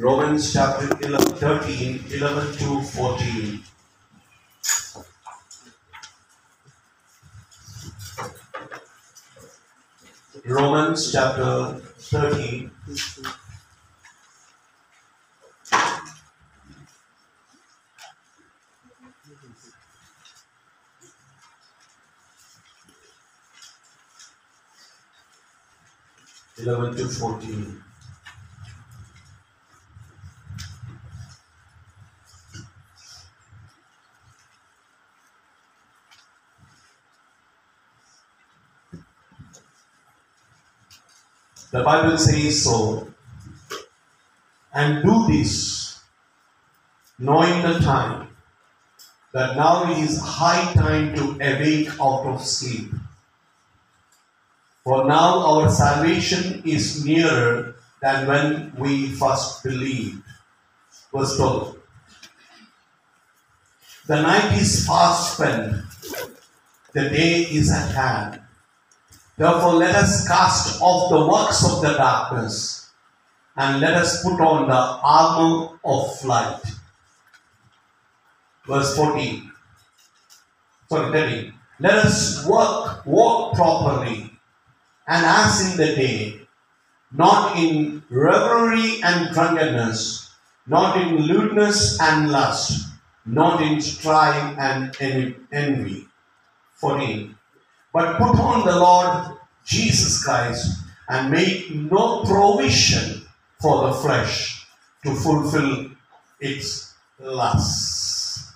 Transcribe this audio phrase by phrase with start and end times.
[0.00, 3.60] Romans chapter 11, 13, 11 to 14.
[10.46, 12.70] Romans chapter 13.
[26.58, 27.82] Eleven to fourteen.
[41.70, 43.06] The Bible says so.
[44.72, 46.00] And do this,
[47.18, 48.28] knowing the time,
[49.32, 52.90] that now is high time to awake out of sleep.
[54.84, 60.22] For now our salvation is nearer than when we first believed.
[61.12, 61.76] Verse 12.
[64.06, 65.84] The night is fast spent,
[66.92, 68.40] the day is at hand.
[69.40, 72.90] Therefore, let us cast off the works of the darkness
[73.56, 76.60] and let us put on the armor of light.
[78.66, 79.50] Verse 14.
[80.90, 81.54] Sorry, 13.
[81.78, 84.30] Let us work, walk properly,
[85.08, 86.46] and as in the day,
[87.10, 90.34] not in revelry and drunkenness,
[90.66, 92.88] not in lewdness and lust,
[93.24, 94.94] not in strife and
[95.50, 96.06] envy.
[96.74, 97.36] 14.
[97.92, 103.26] But put on the Lord Jesus Christ and make no provision
[103.60, 104.66] for the flesh
[105.04, 105.90] to fulfill
[106.40, 108.52] its lusts.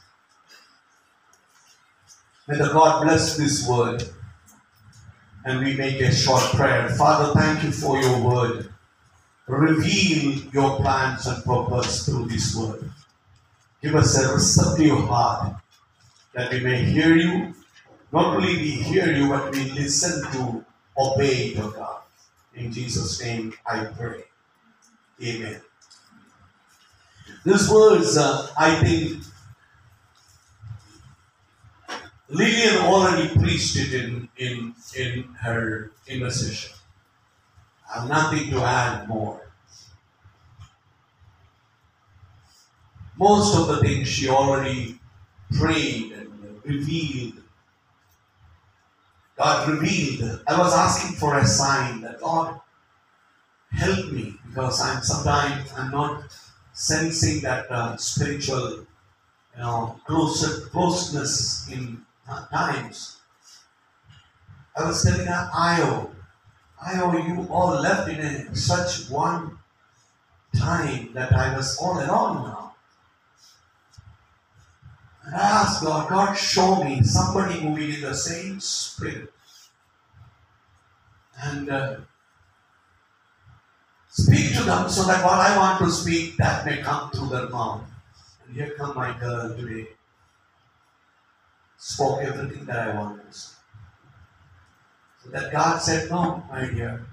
[2.47, 4.05] May the God bless this word
[5.45, 6.89] and we make a short prayer.
[6.91, 8.71] Father, thank you for your word.
[9.47, 12.91] Reveal your plans and purpose through this word.
[13.83, 15.57] Give us a receptive heart
[16.35, 17.55] that we may hear you.
[18.15, 20.65] Not only we hear you, but we listen to
[20.97, 22.03] obey your God.
[22.55, 24.23] In Jesus' name I pray.
[25.21, 25.61] Amen.
[27.45, 29.21] This words, uh, I think,
[32.29, 36.73] Lillian already preached it in, in, in her intercession.
[37.91, 39.45] I have nothing to add more.
[43.19, 45.01] Most of the things she already
[45.59, 47.44] prayed and revealed.
[49.37, 50.43] God revealed.
[50.47, 52.61] I was asking for a sign that God
[53.73, 56.25] help me because I'm sometimes I'm not
[56.73, 63.19] sensing that uh, spiritual, you know, closer closeness in uh, times.
[64.77, 66.11] I was telling her, Io,
[66.87, 69.59] Io, you all left in a, such one
[70.57, 72.64] time that I was all alone now.
[75.25, 79.33] And I asked God, God, show me somebody moving in the same spirit.
[81.43, 81.97] And uh,
[84.09, 87.49] speak to them so that what I want to speak, that may come through their
[87.49, 87.83] mouth.
[88.47, 89.89] And here come my girl today.
[91.79, 93.35] Spoke everything that I wanted.
[93.35, 97.07] So that God said, No, my dear.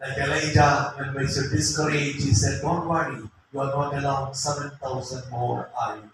[0.00, 3.22] Like Elijah, when we were discouraged, he said, Don't worry,
[3.52, 6.10] you are not alone, 7,000 more are you.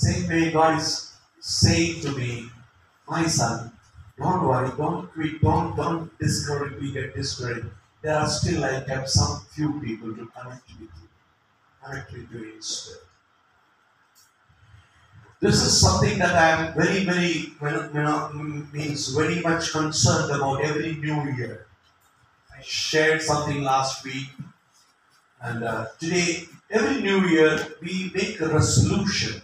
[0.00, 2.48] Same way God is saying to me,
[3.06, 3.70] My son,
[4.16, 7.66] don't worry, don't quit, don't, don't discourage me, get discouraged.
[8.00, 11.08] There are still, I kept some few people to connect with you,
[11.84, 13.02] connect with you in spirit.
[15.38, 18.30] This is something that I am very, very, you know,
[18.72, 21.66] means very much concerned about every new year.
[22.56, 24.28] I shared something last week,
[25.42, 29.42] and uh, today, every new year, we make a resolution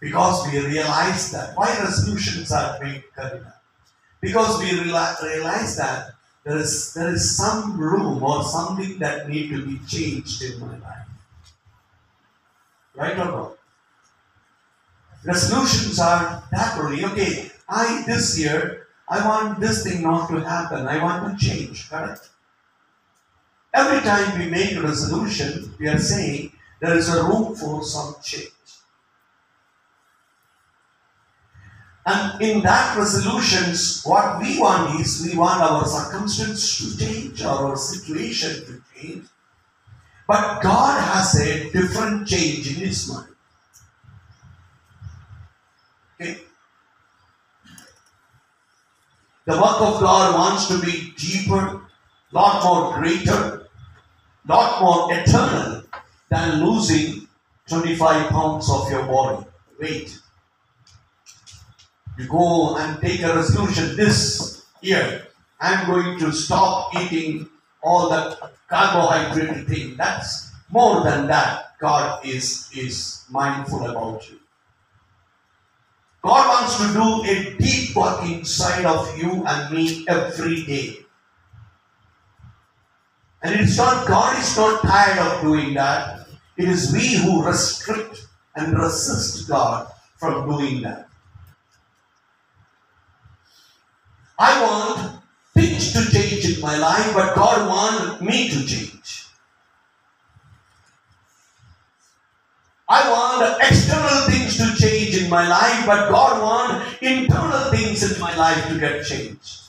[0.00, 1.56] because we realize that.
[1.56, 3.54] Why resolutions are made, Karina?
[4.20, 6.12] Because we realize that
[6.44, 10.78] there is, there is some room or something that need to be changed in my
[10.78, 11.06] life.
[12.94, 13.52] Right or wrong?
[15.24, 17.04] Resolutions are that only.
[17.04, 20.86] Okay, I this year I want this thing not to happen.
[20.86, 21.90] I want to change.
[21.90, 22.28] Correct?
[23.74, 28.16] Every time we make a resolution, we are saying there is a room for some
[28.22, 28.52] change.
[32.10, 37.48] And in that resolutions, what we want is we want our circumstance to change, or
[37.48, 39.26] our situation to change.
[40.26, 43.28] But God has a different change in His mind.
[46.14, 46.38] Okay?
[49.44, 51.82] The work of God wants to be deeper,
[52.32, 53.68] lot more greater,
[54.46, 55.82] lot more eternal
[56.30, 57.28] than losing
[57.68, 59.46] 25 pounds of your body
[59.78, 60.18] weight.
[62.18, 65.28] You go and take a resolution this year.
[65.60, 67.48] I'm going to stop eating
[67.80, 68.38] all that
[68.68, 69.96] carbohydrate thing.
[69.96, 71.78] That's more than that.
[71.78, 74.40] God is, is mindful about you.
[76.22, 80.96] God wants to do a deep work inside of you and me every day.
[83.42, 86.26] And it's not, God is not tired of doing that.
[86.56, 88.26] It is we who restrict
[88.56, 91.07] and resist God from doing that.
[94.38, 95.22] I want
[95.54, 99.26] things to change in my life, but God wants me to change.
[102.88, 108.20] I want external things to change in my life, but God wants internal things in
[108.20, 109.68] my life to get changed.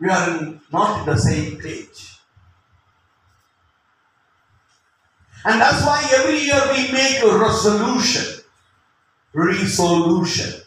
[0.00, 2.18] We are not in the same page.
[5.44, 8.44] And that's why every year we make a resolution,
[9.34, 10.61] resolution.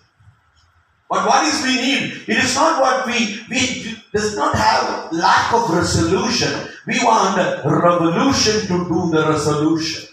[1.16, 2.28] But what is we need?
[2.28, 6.52] It is not what we we does not have lack of resolution.
[6.86, 10.12] We want revolution to do the resolution.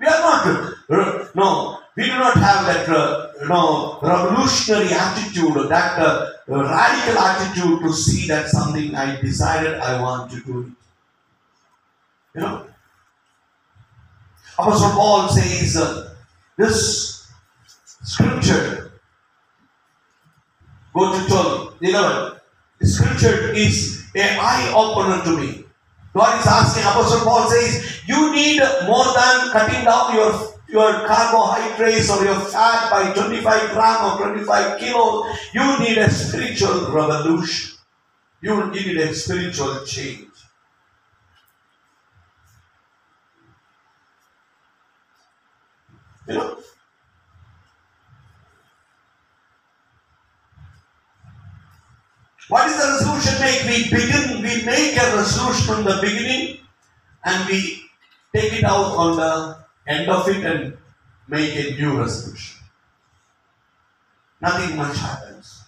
[0.00, 1.80] We are not no.
[1.96, 8.26] We do not have that uh, no revolutionary attitude, that uh, radical attitude to see
[8.28, 10.72] that something I decided I want to do.
[12.34, 12.66] You know,
[14.58, 16.14] Apostle Paul says uh,
[16.56, 17.28] this
[18.02, 18.87] scripture.
[20.94, 22.40] Go to 12, 11.
[22.80, 25.64] The scripture is an eye opener to me.
[26.14, 32.10] God is asking, Apostle Paul says, you need more than cutting down your your carbohydrates
[32.10, 35.38] or your fat by 25 gram or 25 kilos.
[35.54, 37.78] You need a spiritual revolution.
[38.42, 40.28] You need a spiritual change.
[46.28, 46.58] You know?
[52.48, 53.64] What is the resolution make?
[53.64, 56.58] We begin, we make a resolution from the beginning
[57.24, 57.84] and we
[58.34, 60.76] take it out on the end of it and
[61.28, 62.60] make a new resolution.
[64.40, 65.62] Nothing much happens.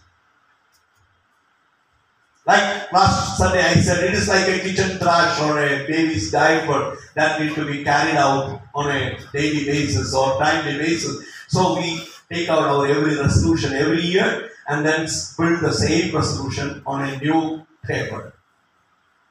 [2.47, 6.97] Like last Sunday I said, it is like a kitchen trash or a baby's diaper
[7.15, 11.27] that need to be carried out on a daily basis or timely basis.
[11.49, 16.81] So we take out our every resolution every year and then build the same resolution
[16.87, 18.33] on a new paper.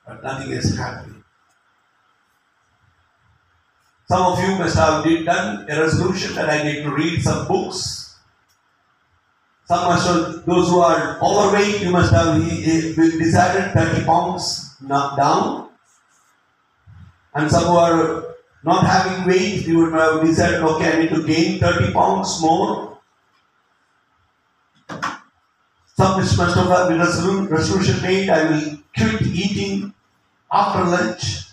[0.05, 1.23] But nothing is happening.
[4.09, 8.17] Some of you must have done a resolution that I need to read some books.
[9.65, 15.69] Some must have, those who are overweight, you must have decided 30 pounds down.
[17.33, 18.35] And some who are
[18.65, 22.98] not having weight, you would have decided, okay, I need to gain 30 pounds more.
[25.99, 29.93] Some must have resolution made, I will quit eating
[30.49, 31.43] after lunch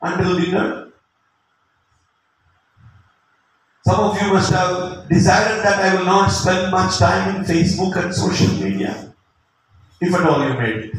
[0.00, 0.92] until dinner.
[3.84, 7.96] Some of you must have decided that I will not spend much time in Facebook
[7.96, 9.12] and social media,
[10.00, 10.94] if at all you made it.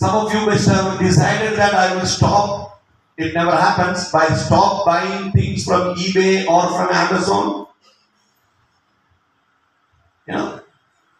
[0.00, 2.82] Some of you must have decided that I will stop.
[3.16, 7.68] It never happens by stop buying things from eBay or from Amazon.
[10.26, 10.60] You know,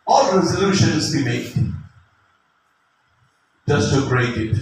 [0.06, 1.54] all resolutions we make
[3.68, 4.56] just to break it,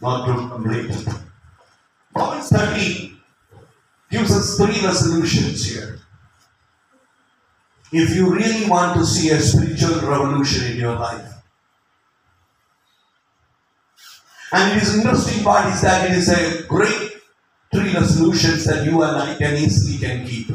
[0.00, 1.08] not to complete it.
[2.14, 3.16] Romans 13
[4.10, 5.98] gives us three resolutions here.
[7.92, 11.28] If you really want to see a spiritual revolution in your life.
[14.52, 17.12] And it is interesting part is that it is a great
[17.72, 20.48] three resolutions that you and I can easily can keep.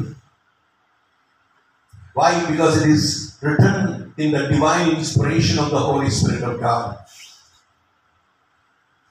[2.18, 2.50] Why?
[2.50, 6.98] Because it is written in the divine inspiration of the Holy Spirit of God.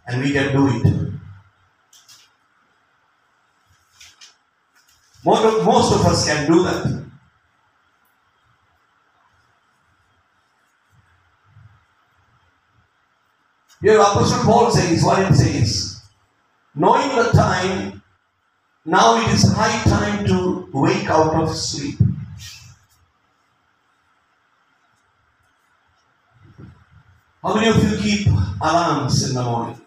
[0.05, 1.13] And we can do it.
[5.23, 7.05] Most of, us can do that.
[13.81, 16.01] Here Apostle Paul says what it says.
[16.75, 18.03] Knowing the time,
[18.83, 21.99] now it is high time to wake out of sleep.
[27.47, 28.27] How many of you keep
[28.61, 29.79] alarms in the morning?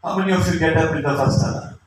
[0.00, 1.80] How many of you get up with the first alarm?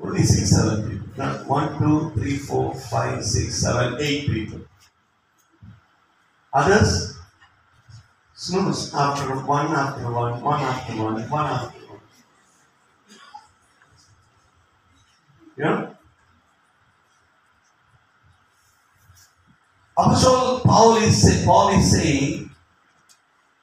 [0.00, 1.08] Only six, seven people.
[1.16, 4.60] Not one, two, three, four, five, six, seven, eight people.
[6.54, 7.18] Others
[8.32, 12.00] snooze after one after one, one after one, one after one.
[15.56, 15.95] You
[19.98, 22.50] Apostle Paul is, Paul is saying,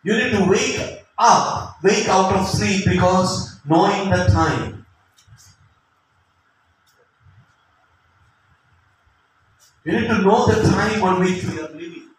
[0.04, 4.86] you need to wake up, wake out of sleep because knowing the time.
[9.86, 12.10] You need to know the time on which we are living.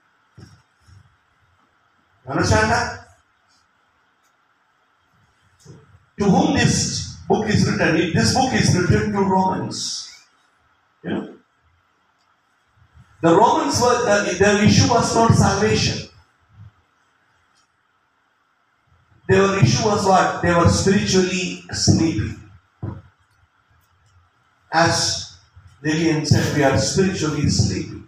[2.26, 3.08] Understand that?
[6.18, 8.14] To whom this book is written?
[8.14, 10.24] This book is written to Romans.
[11.02, 11.34] You know?
[13.24, 16.10] The Romans were, the, the issue was not salvation.
[19.26, 20.42] Their issue was what?
[20.42, 22.34] They were spiritually sleepy.
[24.70, 25.38] As
[25.82, 28.02] Lillian said, we are spiritually sleepy.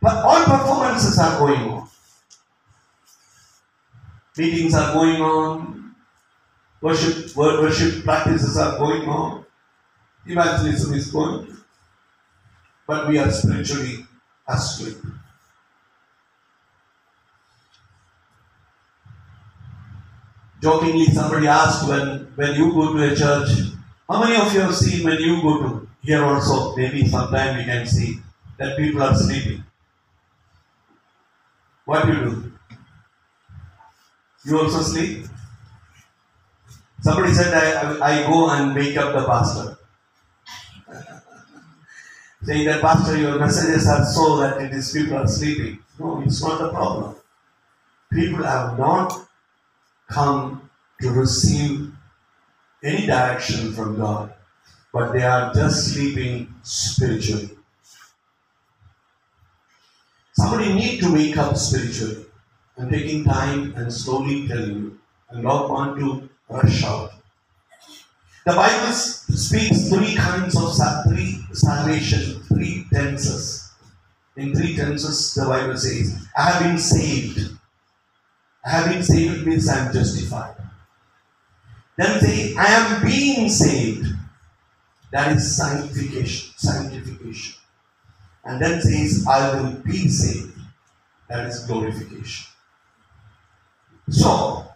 [0.00, 1.88] But all performances are going on.
[4.38, 5.94] Meetings are going on.
[6.80, 9.44] Worship, worship practices are going on.
[10.24, 11.63] Evangelism is going on.
[12.86, 14.04] But we are spiritually
[14.48, 14.96] asleep.
[20.62, 23.48] Jokingly, somebody asked when, when you go to a church,
[24.08, 27.64] how many of you have seen when you go to here also, maybe sometime we
[27.64, 28.18] can see
[28.58, 29.64] that people are sleeping.
[31.86, 32.52] What do you do?
[34.46, 35.26] You also sleep?
[37.00, 39.78] Somebody said, I, I go and wake up the pastor.
[42.44, 45.78] Saying that, Pastor, your messages are so that is people are sleeping.
[45.98, 47.16] No, it's not a problem.
[48.12, 49.26] People have not
[50.10, 50.68] come
[51.00, 51.90] to receive
[52.82, 54.34] any direction from God,
[54.92, 57.50] but they are just sleeping spiritually.
[60.34, 62.26] Somebody need to wake up spiritually.
[62.76, 64.98] I'm taking time and slowly telling you.
[65.32, 67.12] Don't want to rush out.
[68.44, 70.74] The Bible speaks three kinds of
[71.08, 73.72] three salvation, three tenses.
[74.36, 77.56] In three tenses, the Bible says, I have been saved.
[78.64, 80.56] Having saved means I am justified.
[81.96, 84.06] Then say, I am being saved.
[85.12, 86.52] That is sanctification.
[86.56, 87.54] Sanctification.
[88.44, 90.58] And then says, I will be saved.
[91.28, 92.46] That is glorification.
[94.10, 94.66] So,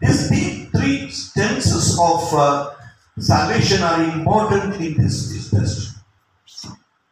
[0.00, 2.70] these three tenses of uh,
[3.18, 5.93] salvation are important in this, this test.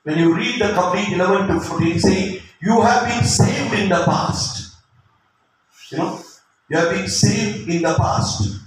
[0.04, 4.04] When you read the complete 11 to 14, say, you have been saved in the
[4.04, 4.74] past.
[5.90, 6.20] You know,
[6.68, 8.58] you have been saved in the past.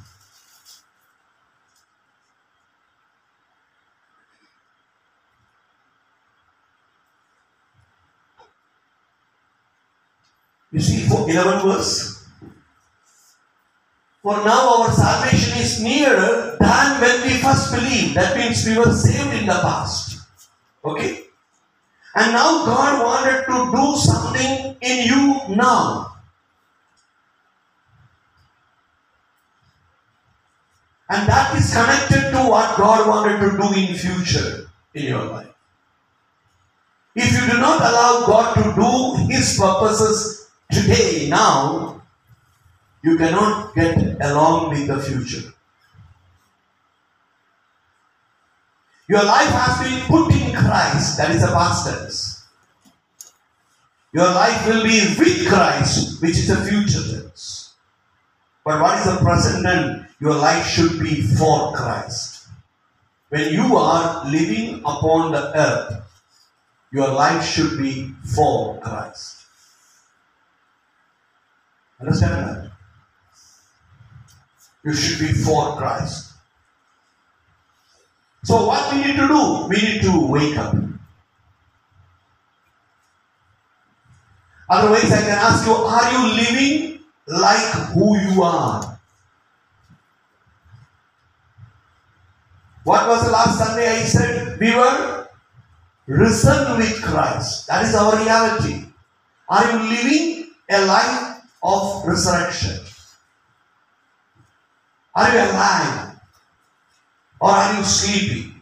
[10.71, 12.27] You see, for 11 verse.
[14.21, 18.15] For now our salvation is nearer than when we first believed.
[18.15, 20.19] That means we were saved in the past.
[20.83, 21.24] Okay?
[22.15, 26.15] And now God wanted to do something in you now.
[31.09, 35.53] And that is connected to what God wanted to do in future in your life.
[37.15, 42.01] If you do not allow God to do His purposes today, now,
[43.03, 45.54] you cannot get along with the future.
[49.07, 52.43] Your life has been put in Christ, that is the past tense.
[54.13, 57.73] Your life will be with Christ, which is the future tense.
[58.63, 60.09] But what is the present tense?
[60.19, 62.47] Your life should be for Christ.
[63.29, 66.01] When you are living upon the earth,
[66.91, 69.45] your life should be for Christ.
[71.99, 72.71] Understand that?
[74.85, 76.24] You should be for Christ.
[78.45, 79.65] So, what we need to do?
[79.67, 80.75] We need to wake up.
[84.69, 88.99] Otherwise, I can ask you, are you living like who you are?
[92.83, 94.59] What was the last Sunday I said?
[94.59, 95.27] We were
[96.05, 97.65] risen with Christ.
[97.65, 98.85] That is our reality.
[99.49, 102.79] Are you living a life of resurrection?
[105.15, 106.04] Are you alive?
[107.39, 108.61] Or are you sleeping?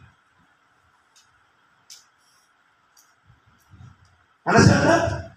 [4.45, 5.31] Understand that?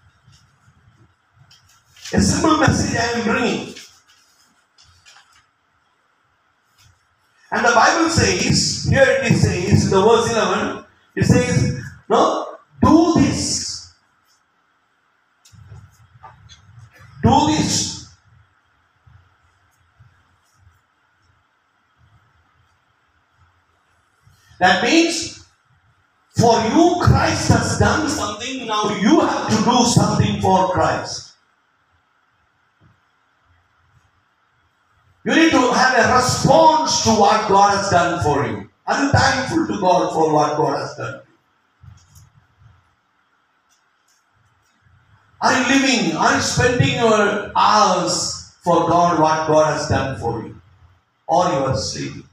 [2.13, 3.73] A simple message I am bringing.
[7.51, 13.13] And the Bible says, here it says, in the verse 11, it says, no, do
[13.15, 13.93] this.
[17.23, 17.96] do this.
[24.59, 25.45] That means
[26.37, 31.33] for you, Christ has done something, now you have to do something for Christ.
[35.25, 38.69] You need to have a response to what God has done for you.
[38.85, 41.21] Are you thankful to God for what God has done?
[45.41, 46.15] Are you living?
[46.15, 50.61] Are you spending your hours for God what God has done for you?
[51.27, 52.23] Or you are sleeping?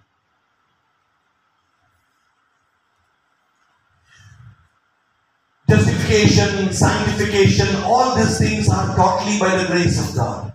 [6.04, 10.52] Justification, sanctification, all these things are totally by the grace of God.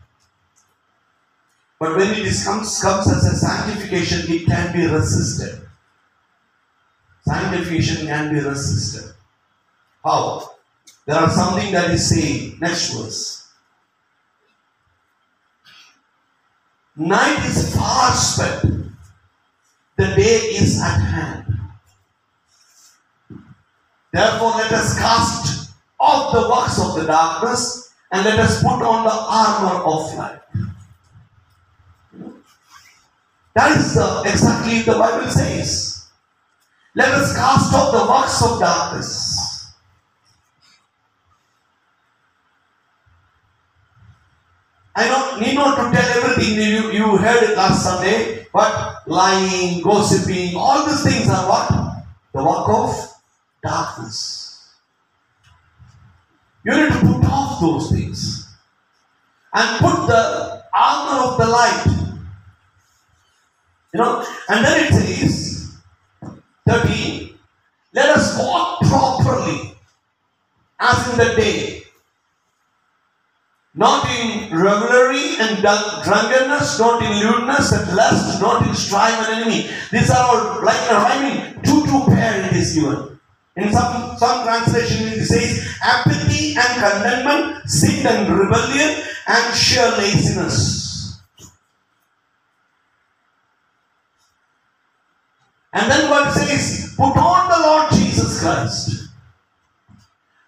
[1.79, 5.68] But when it is comes, comes as a sanctification, it can be resisted.
[7.27, 9.15] Sanctification can be resisted.
[10.03, 10.51] How?
[11.08, 12.60] There are something that is saying.
[12.60, 13.48] Next verse.
[16.96, 18.91] Night is far spent.
[19.98, 21.49] The day is at hand.
[24.12, 29.04] Therefore, let us cast off the works of the darkness and let us put on
[29.04, 30.39] the armor of light.
[33.56, 36.08] That is uh, exactly the Bible says.
[36.96, 39.74] Let us cast off the works of darkness.
[44.96, 50.56] I don't need not to tell everything you, you heard last Sunday, but lying, gossiping,
[50.56, 52.04] all these things are what?
[52.34, 53.09] The work of
[53.63, 54.50] darkness.
[56.66, 58.48] You need to put off those things
[59.54, 61.86] and put the armor of the light.
[63.94, 65.78] You know, and then it says,
[66.68, 67.34] 13,
[67.94, 69.75] let us walk properly
[70.80, 71.84] as in the day,
[73.74, 79.69] not in revelry and drunkenness, not in lewdness and lust, not in strife and enemy.
[79.91, 83.09] These are all like a rhyming, two two pair it is given.
[83.60, 91.19] In some, some translation it says apathy and contentment, sin and rebellion, and sheer laziness.
[95.74, 99.10] And then what says, put on the Lord Jesus Christ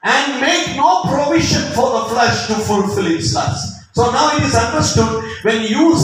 [0.04, 3.81] and make no provision for the flesh to fulfill its lust.
[3.94, 5.96] So now it is understood when you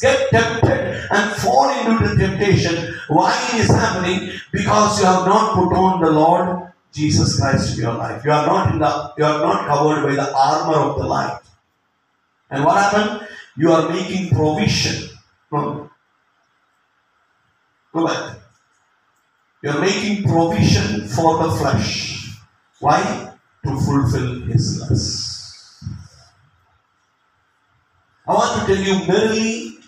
[0.00, 4.32] get tempted and fall into the temptation, why it is happening?
[4.52, 8.24] Because you have not put on the Lord Jesus Christ in your life.
[8.24, 11.40] You are not in the you are not covered by the armor of the light.
[12.50, 13.28] And what happened?
[13.56, 15.10] You are making provision.
[15.50, 15.90] Go
[17.94, 18.38] back.
[19.62, 22.38] You are making provision for the flesh.
[22.80, 23.32] Why?
[23.64, 25.23] To fulfill his lust.
[28.26, 29.78] I want to tell you, merely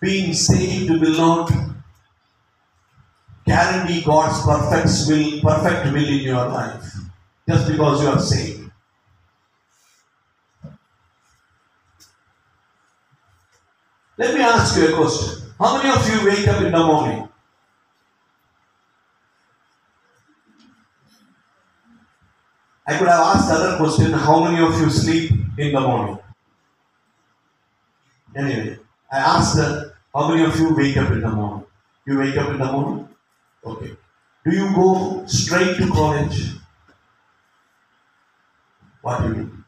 [0.00, 1.52] being saved will not
[3.46, 6.82] guarantee God's perfect will, perfect will in your life
[7.48, 8.70] just because you are saved.
[14.18, 15.52] Let me ask you a question.
[15.58, 17.28] How many of you wake up in the morning?
[22.88, 26.18] I could have asked the other question how many of you sleep in the morning?
[28.36, 28.78] Anyway,
[29.10, 31.66] I asked her, how many of you wake up in the morning?
[32.06, 33.08] You wake up in the morning?
[33.64, 33.96] Okay.
[34.44, 36.52] Do you go straight to college?
[39.00, 39.64] What do you do?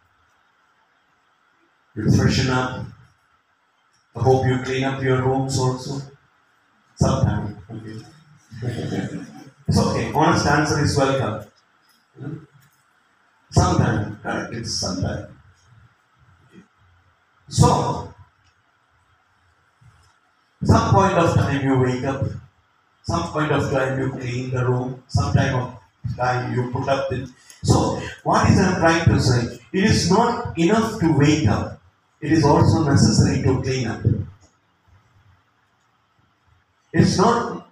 [1.96, 2.87] You freshen up.
[4.14, 6.02] I hope you clean up your rooms also.
[6.96, 7.59] Sometime.
[7.70, 8.04] Okay.
[9.66, 10.12] it's okay.
[10.12, 11.48] Honest answer is welcome.
[12.20, 12.37] Hmm?
[13.50, 14.18] Sometime.
[14.22, 14.54] Correct.
[14.54, 15.40] It's sometime.
[17.48, 18.08] So,
[20.62, 22.25] some point of time you wake up,
[23.03, 27.09] some point of time you clean the room, some time of time you put up
[27.09, 27.31] the.
[27.62, 29.59] So, what is I'm trying to say?
[29.73, 31.81] It is not enough to wake up,
[32.21, 34.01] it is also necessary to clean up.
[36.92, 37.71] It's not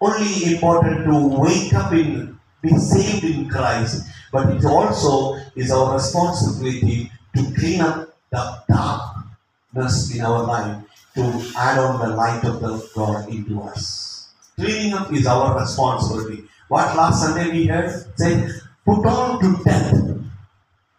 [0.00, 5.94] only important to wake up in, be saved in Christ, but it also is our
[5.94, 10.82] responsibility to clean up the darkness in our life
[11.14, 14.28] to add on the light of the God into us.
[14.56, 16.44] Cleaning up is our responsibility.
[16.68, 17.90] What last Sunday we heard?
[18.18, 18.48] Say,
[18.84, 19.94] put on to death.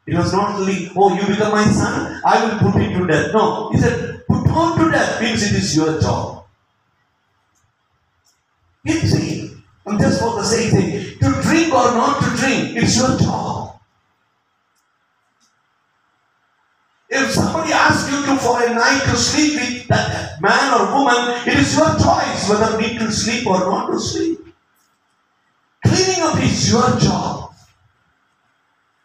[0.05, 3.33] It was not only, oh, you become my son, I will put you to death.
[3.33, 6.45] No, he said, put on to death means it is your job.
[8.85, 11.19] It's saying, I'm just for the same thing.
[11.19, 13.42] To drink or not to drink, it's your job.
[17.15, 21.47] If somebody asks you to for a night to sleep with that man or woman,
[21.47, 24.39] it is your choice whether need to sleep or not to sleep.
[25.85, 27.53] Cleaning up is your job.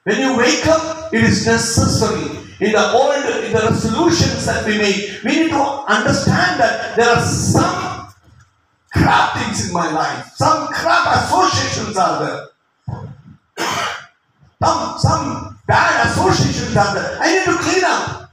[0.04, 2.38] When you wake up, it is necessary.
[2.60, 7.10] In the old, in the resolutions that we make, we need to understand that there
[7.10, 8.08] are some
[8.90, 10.32] crap things in my life.
[10.34, 12.46] Some crap associations are there.
[14.60, 17.18] Some, some bad there.
[17.20, 18.30] I need to clean up.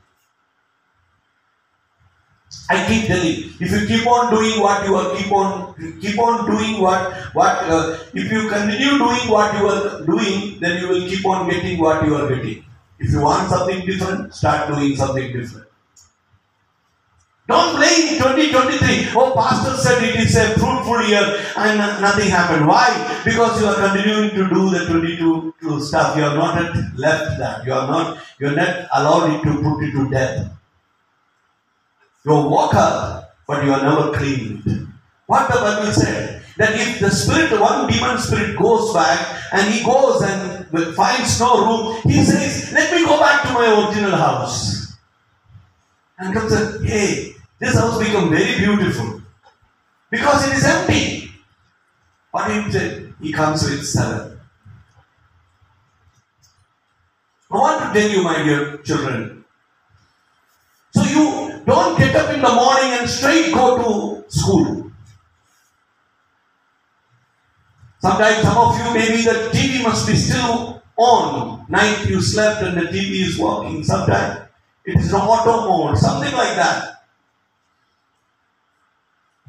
[2.70, 6.50] I keep telling, if you keep on doing what you are, keep on, keep on
[6.50, 11.08] doing what, what, uh, if you continue doing what you are doing, then you will
[11.08, 12.66] keep on getting what you are getting.
[12.98, 15.65] If you want something different, start doing something different.
[17.48, 19.14] Don't blame 2023.
[19.14, 22.68] Oh, pastor said it is a fruitful year and nothing happened.
[22.68, 22.90] Why?
[23.24, 26.18] Because you are continuing to do the 22 stuff.
[26.18, 27.64] You are not left that.
[27.66, 30.52] You are not, you are not allowed it to put it to death.
[32.26, 34.88] You walk up, but you are never cleaned.
[35.28, 36.42] What the Bible said?
[36.58, 41.66] That if the spirit, one demon spirit goes back and he goes and finds no
[41.66, 44.96] room, he says, Let me go back to my original house.
[46.18, 47.35] And God said, Hey,
[47.66, 49.22] this house become very beautiful
[50.12, 51.32] because it is empty.
[52.32, 53.14] What he?
[53.22, 54.40] He comes with seven.
[57.50, 59.46] I want to tell you, my dear children.
[60.94, 64.92] So you don't get up in the morning and straight go to school.
[68.00, 71.66] Sometimes some of you maybe the TV must be still on.
[71.68, 73.84] Night you slept and the TV is working.
[73.84, 74.48] Sometimes
[74.86, 76.95] it is auto mode, something like that.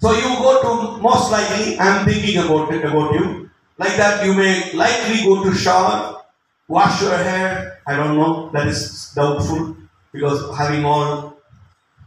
[0.07, 3.51] So you go to most likely, I am thinking about it about you.
[3.77, 6.23] Like that, you may likely go to shower,
[6.69, 7.81] wash your hair.
[7.88, 9.77] I don't know, that is doubtful
[10.12, 11.42] because having all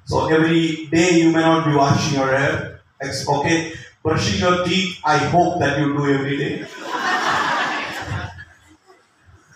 [0.05, 2.79] so every day you may not be washing your hair.
[3.03, 5.01] Okay, brushing your teeth.
[5.03, 6.63] I hope that you do every day.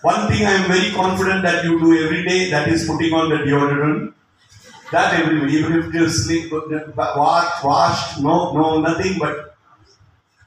[0.02, 3.30] One thing I am very confident that you do every day that is putting on
[3.30, 4.12] the deodorant.
[4.92, 9.56] That every day, even if you sleep, wash, washed, no, no, nothing but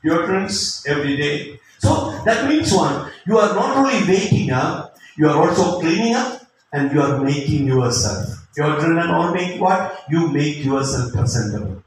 [0.03, 1.59] deodorants every day.
[1.79, 6.41] So that means one, you are not only waking up, you are also cleaning up
[6.71, 8.47] and you are making yourself.
[8.55, 10.05] Your children all make what?
[10.09, 11.83] You make yourself presentable.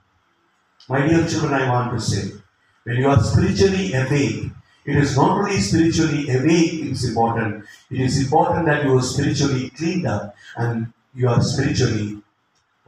[0.88, 2.32] My dear children, I want to say,
[2.84, 4.50] when you are spiritually awake,
[4.84, 9.70] it is not only spiritually awake it's important, it is important that you are spiritually
[9.70, 12.22] cleaned up and you are spiritually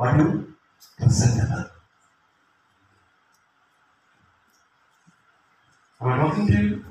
[0.02, 0.54] what you
[0.98, 1.70] presentable.
[6.00, 6.84] Am I talking to you?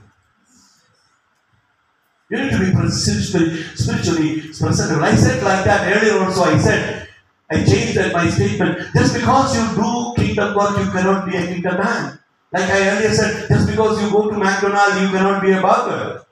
[2.30, 5.04] You need to be spiritually, presentable.
[5.04, 6.44] I said like that earlier also.
[6.44, 7.10] I said,
[7.50, 8.80] I changed that my statement.
[8.96, 12.18] Just because you do kingdom work, you cannot be a kingdom man.
[12.54, 16.26] Like I earlier said, just because you go to McDonald's, you cannot be a burger.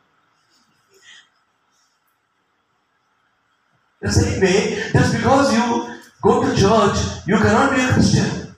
[3.99, 8.55] The same way, just because you go to church, you cannot be a Christian.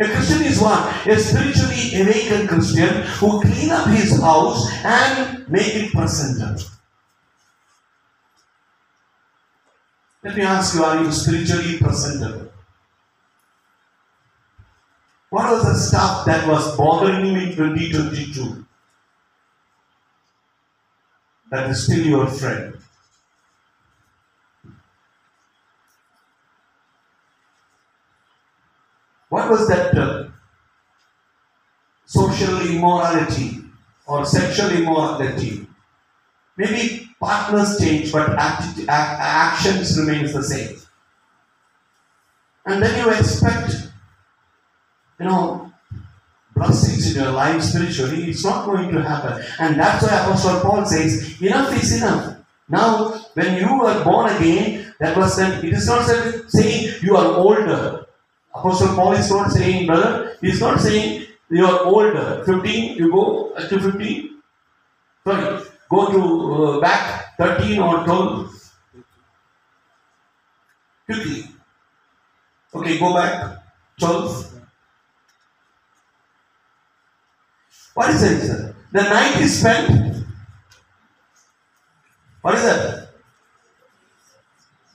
[0.00, 1.06] A Christian is what?
[1.06, 6.62] A spiritually awakened Christian who clean up his house and make it presentable.
[10.22, 12.52] Let me ask you, are you spiritually presentable?
[15.30, 18.64] What was the stuff that was bothering you in 2022?
[21.50, 22.77] That is still your friend.
[29.28, 30.30] What was that
[32.06, 33.58] social immorality
[34.06, 35.66] or sexual immorality?
[36.56, 40.76] Maybe partners change, but act- actions remains the same.
[42.66, 43.88] And then you expect,
[45.20, 45.72] you know,
[46.54, 48.24] blessings in your life spiritually.
[48.24, 49.42] It's not going to happen.
[49.58, 52.36] And that's why Apostle Paul says, enough is enough.
[52.68, 56.04] Now, when you were born again, that was then, it is not
[56.50, 58.04] saying you are older.
[58.58, 62.42] Apostle Paul is not saying, brother, he is not saying you are older.
[62.44, 64.42] 15, you go to 15.
[65.24, 68.72] Sorry, go to uh, back 13 or 12.
[71.06, 71.44] Quickly.
[72.74, 73.62] Okay, go back
[74.00, 74.60] 12.
[77.94, 78.76] What is it, sir?
[78.92, 80.24] The night is spent.
[82.42, 82.97] What is that?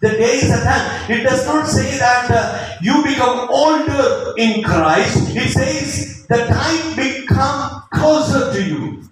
[0.04, 1.14] The day is at hand.
[1.14, 5.34] It does not say that uh, you become older in Christ.
[5.34, 9.10] It says the time become closer to you.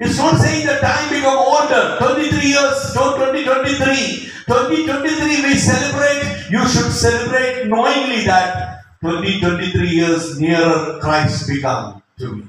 [0.00, 1.94] It's not saying the time become older.
[1.98, 4.32] 23 years, 2023.
[4.50, 6.50] 2023 we celebrate.
[6.50, 12.48] You should celebrate knowingly that 2023 years nearer Christ become to me.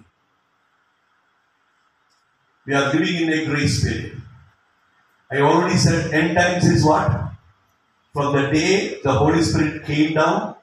[2.66, 4.19] We are living in a grace period.
[5.32, 7.32] I already said 10 times is what?
[8.14, 10.56] From the day the Holy Spirit came down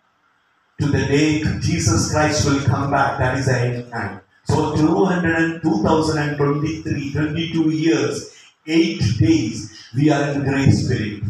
[0.80, 3.18] to the day Jesus Christ will come back.
[3.18, 4.20] That is the end time.
[4.44, 8.34] So 200 2023, 22 years,
[8.66, 11.24] 8 days, we are in grace period.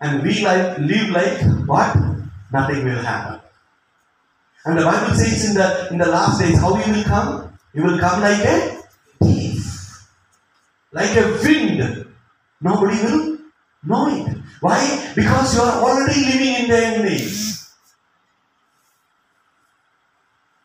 [0.00, 1.96] And we like, live like what?
[2.52, 3.40] Nothing will happen.
[4.66, 7.58] And the Bible says in the in the last days, how he will come?
[7.74, 8.83] He will come like a
[10.94, 12.06] like a wind.
[12.60, 13.38] Nobody will
[13.82, 14.38] know it.
[14.60, 15.12] Why?
[15.14, 17.04] Because you are already living in the end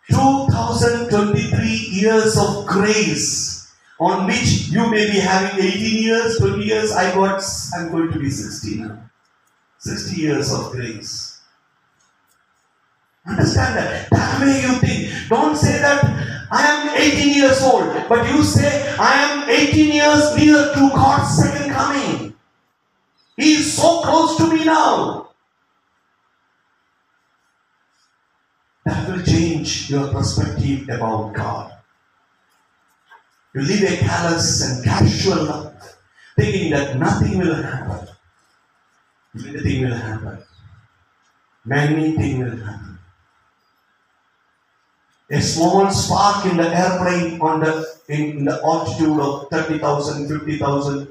[0.10, 6.92] 2023 years of grace on which you may be having 18 years, 20 years.
[6.92, 7.44] I got,
[7.76, 9.10] I'm going to be 60 now.
[9.80, 11.42] 60 years of grace.
[13.28, 14.10] Understand that?
[14.10, 15.30] That way you think.
[15.30, 20.36] Don't say that I am 18 years old, but you say I am 18 years
[20.36, 22.34] near to God's second coming.
[23.38, 25.30] He is so close to me now.
[28.90, 31.74] that will change your perspective about God.
[33.54, 35.98] You live a callous and casual life,
[36.36, 38.08] thinking that nothing will happen.
[39.34, 40.38] Nothing will happen.
[41.66, 42.89] Many things will happen.
[45.32, 51.08] A small spark in the airplane on the in the altitude of 30,000, 50,000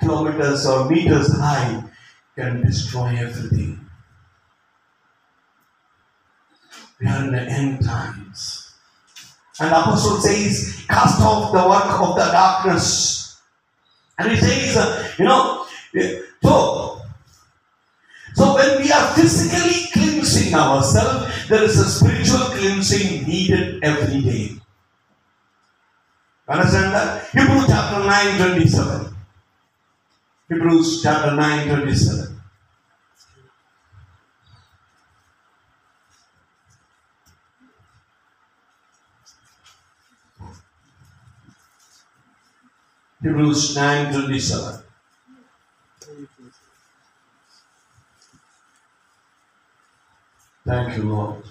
[0.00, 1.82] kilometers or meters high
[2.36, 3.80] can destroy everything.
[7.00, 8.72] We are in the end times.
[9.60, 13.40] And the apostle says, cast off the work of the darkness.
[14.18, 15.66] And he says, uh, you know,
[16.42, 17.00] so,
[18.34, 24.50] so when we are physically cleansing ourselves, there is a spiritual cleansing needed every day.
[26.48, 27.26] Understand that?
[27.30, 29.16] Hebrews chapter 9, 27.
[30.48, 32.40] Hebrews chapter 9, 27.
[43.22, 44.83] Hebrews 9 27.
[50.66, 51.42] Thank you, Lord.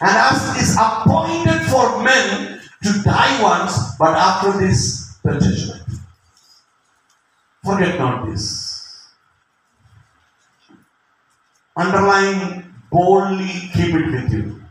[0.00, 5.82] And as it is appointed for men to die once, but after this, the judgment.
[7.64, 9.08] Forget not this.
[11.76, 14.62] Underline boldly, keep it with you.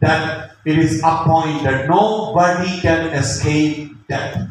[0.00, 1.88] That it is appointed.
[1.88, 4.48] Nobody can escape death.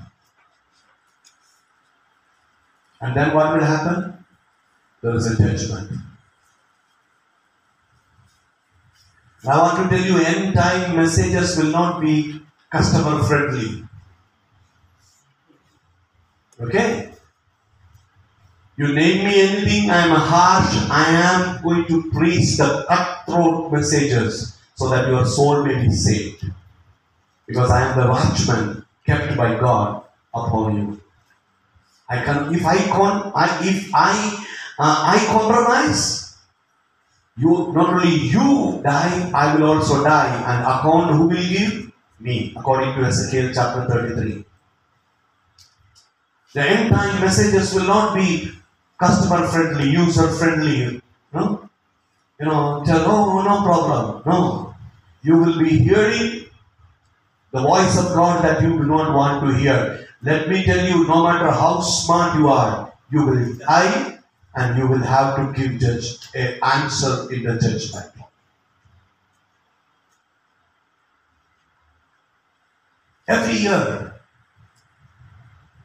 [2.99, 4.25] And then what will happen?
[5.01, 5.91] There is a judgment.
[9.47, 13.83] I want to tell you, end time messages will not be customer friendly.
[16.59, 17.11] Okay?
[18.77, 24.57] You name me anything, I am harsh, I am going to preach the cutthroat messages
[24.75, 26.45] so that your soul may be saved.
[27.47, 31.01] Because I am the watchman kept by God upon you.
[32.09, 34.13] I can if I con I if I
[34.79, 36.26] uh, I compromise,
[37.37, 40.33] you not only you die, I will also die.
[40.47, 41.91] And account who will give?
[42.19, 44.43] Me, according to Ezekiel chapter 33.
[46.53, 48.51] The end time messages will not be
[48.99, 50.99] customer friendly, user friendly.
[51.31, 51.69] No?
[52.39, 54.23] You know, tell, oh, no problem.
[54.25, 54.75] No.
[55.21, 56.45] You will be hearing
[57.51, 60.07] the voice of God that you do not want to hear.
[60.23, 64.16] Let me tell you, no matter how smart you are, you will die
[64.57, 68.11] and you will have to give judge an answer in the judgment.
[73.27, 74.15] Every year,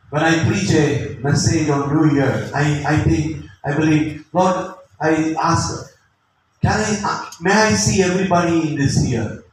[0.08, 5.34] when I preach a message on New Year, I, I think, I believe, Lord, I
[5.42, 5.94] ask,
[6.62, 9.44] can I, uh, may I see everybody in this year?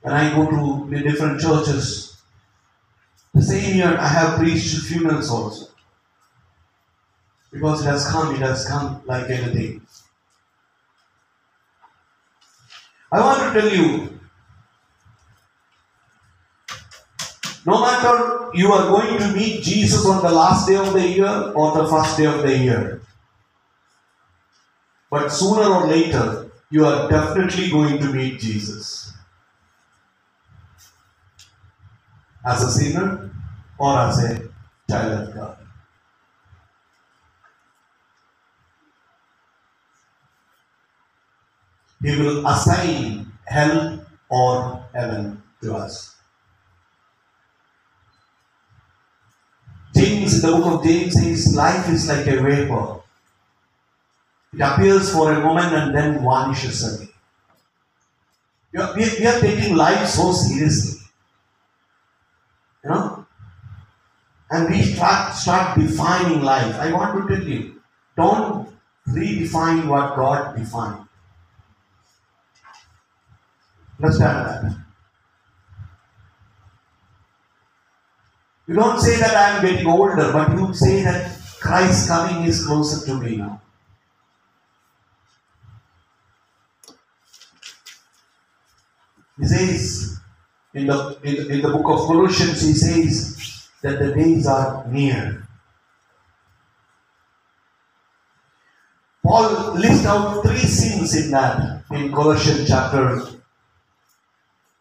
[0.00, 2.16] When I go to the different churches,
[3.34, 5.69] the same year, I have preached funerals also.
[7.52, 9.80] Because it has come, it has come like anything.
[13.12, 14.20] I want to tell you
[17.66, 21.52] no matter you are going to meet Jesus on the last day of the year
[21.54, 23.02] or the first day of the year,
[25.10, 29.10] but sooner or later, you are definitely going to meet Jesus.
[32.44, 33.30] as a sinner
[33.78, 34.48] or as a
[34.88, 35.59] child of God.
[42.02, 46.16] He will assign hell or heaven to us.
[49.94, 53.00] James, the book of James, says life is like a vapor.
[54.54, 57.08] It appears for a moment and then vanishes away.
[58.72, 61.00] We are, we are taking life so seriously.
[62.84, 63.26] You know?
[64.50, 66.74] And we start, start defining life.
[66.76, 67.80] I want to tell you,
[68.16, 68.68] don't
[69.08, 71.06] redefine what God defined.
[74.02, 74.76] Understand that?
[78.66, 82.64] You don't say that I am getting older, but you say that Christ's coming is
[82.64, 83.60] closer to me now.
[89.38, 90.20] He says
[90.72, 94.86] in the, in the, in the book of Colossians, he says that the days are
[94.88, 95.46] near.
[99.22, 103.39] Paul lists out three sins in that in Colossians chapter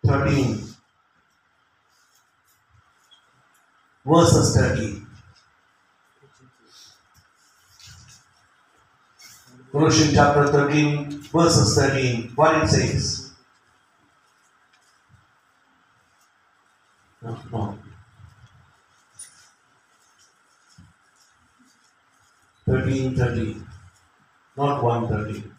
[0.10, 0.58] 13,
[4.04, 5.08] verses 13.
[9.72, 12.32] Colossians chapter 13, verses 13.
[12.34, 13.34] What it says?
[17.22, 17.78] No, no.
[22.66, 23.68] 13, 13.
[24.58, 25.59] Not 130.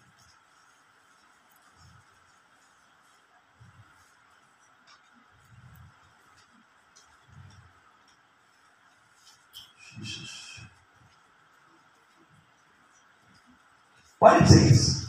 [14.20, 15.08] What it says?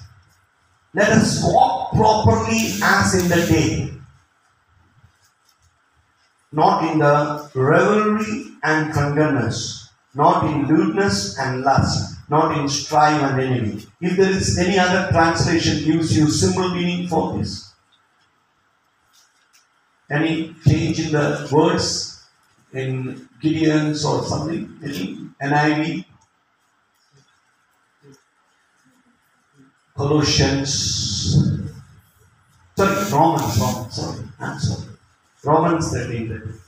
[0.94, 3.94] Let us walk properly as in the day,
[6.52, 13.42] not in the revelry and drunkenness, not in lewdness and lust, not in strife and
[13.42, 13.86] envy.
[14.00, 17.70] If there is any other translation gives you simple meaning for this.
[20.10, 22.24] Any change in the words
[22.74, 24.78] in Gideon's or something?
[24.84, 26.06] Any NIV?
[29.96, 31.34] Colossians.
[32.78, 34.88] Sorry, Romans, Romans, sorry, I'm sorry.
[35.44, 36.30] Romans 13.
[36.30, 36.62] 13.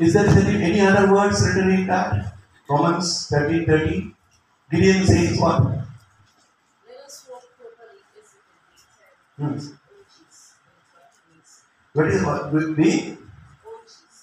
[0.00, 2.34] Is there any, other words written in that?
[2.68, 4.14] Romans 13 30.
[4.70, 5.62] Gideon says what?
[5.62, 5.84] Let
[7.04, 8.56] us walk properly physically,
[9.36, 9.44] orgies, hmm.
[9.44, 9.78] and
[11.92, 12.52] What is what?
[12.52, 13.18] Will be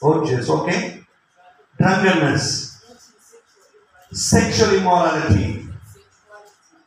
[0.02, 1.02] orgies, okay?
[1.78, 2.82] Drunkenness,
[4.12, 5.66] sexual immorality,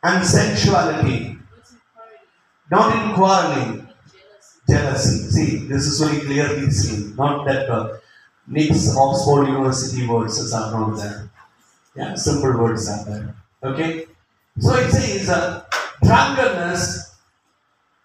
[0.03, 1.38] and sensuality,
[2.70, 3.88] not in quarreling,
[4.68, 5.31] jealousy.
[5.31, 7.14] See, this is very clearly seen.
[7.16, 7.99] Not that uh,
[8.46, 11.31] Nick's Oxford University words are not there.
[11.94, 13.35] Yeah, simple words are there.
[13.62, 14.07] Okay?
[14.59, 15.64] So it says uh,
[16.03, 17.16] drunkenness,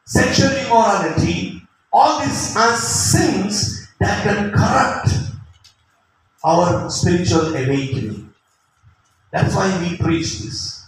[0.05, 1.61] sexual immorality,
[1.93, 5.09] all these are sins that can corrupt
[6.43, 8.33] our spiritual awakening.
[9.31, 10.85] That's why we preach this.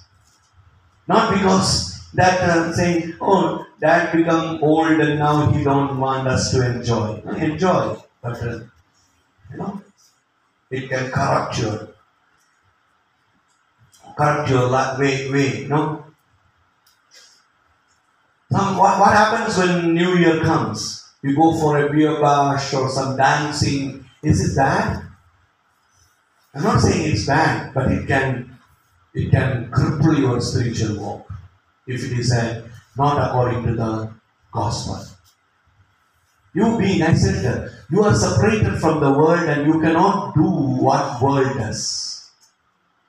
[1.08, 6.52] Not because that uh, saying, oh, dad become old and now he don't want us
[6.52, 7.22] to enjoy.
[7.26, 8.60] No, enjoy, but uh,
[9.52, 9.82] you know,
[10.70, 11.90] it can corrupt your
[14.18, 16.04] corrupt your way, way, know.
[18.52, 20.97] Some, what, what happens when New Year comes?
[21.22, 24.06] You go for a beer bash or some dancing.
[24.24, 25.04] Is it bad?
[26.54, 28.58] I'm not saying it's bad, but it can
[29.14, 31.32] it can cripple your spiritual walk
[31.88, 34.12] if it is uh, not according to the
[34.52, 35.04] gospel.
[36.54, 41.56] You being, uh, you are separated from the world and you cannot do what world
[41.58, 42.32] does.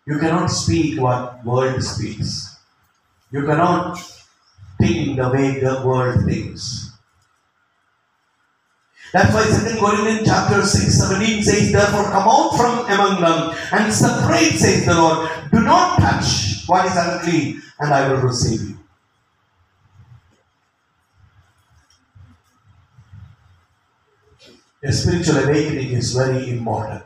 [0.07, 2.57] You cannot speak what world speaks.
[3.31, 3.99] You cannot
[4.79, 6.88] think the way the world thinks.
[9.13, 13.93] That's why 2 Corinthians chapter 6, 17 says, Therefore come out from among them and
[13.93, 15.31] separate, says the Lord.
[15.51, 18.79] Do not touch what is unclean, and I will receive you.
[24.83, 27.03] A spiritual awakening is very important.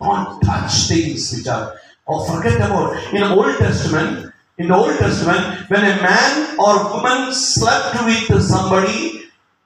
[0.00, 1.74] Don't touch things which are,
[2.04, 2.96] or forget about.
[3.14, 8.42] In the Old Testament, in the Old Testament, when a man or woman slept with
[8.42, 9.22] somebody,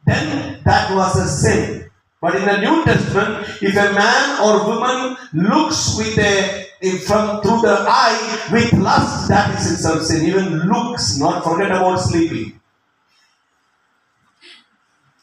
[0.07, 1.78] then that was a sin.
[2.21, 6.67] But in the New Testament, if a man or woman looks with a
[7.07, 10.27] from through the eye with lust, that is itself sin.
[10.27, 12.61] Even looks, not forget about sleeping.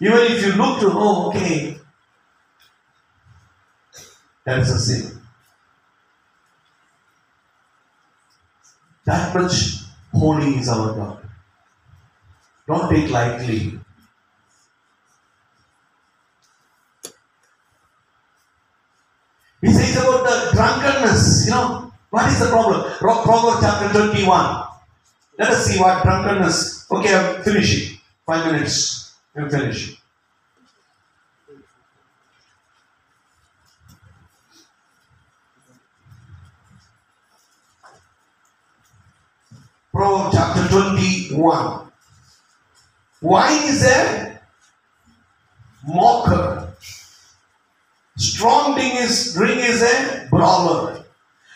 [0.02, 1.78] Even if you look to, oh, okay,
[4.46, 5.22] that is a sin.
[9.06, 9.84] That much
[10.14, 11.30] holy is our God.
[12.68, 13.80] Don't take lightly.
[19.62, 22.92] He says about the drunkenness, you know, what is the problem?
[22.98, 24.64] Pro- Proverbs chapter 21.
[25.38, 26.90] Let us see what drunkenness.
[26.92, 27.98] Okay, I'm finishing.
[28.26, 29.16] Five minutes.
[29.36, 29.98] I'm finishing.
[39.92, 41.92] Proverbs chapter 21.
[43.22, 44.40] Wine is a
[45.88, 46.65] mocker.
[48.18, 51.04] Strong drink is, drink is a brawler.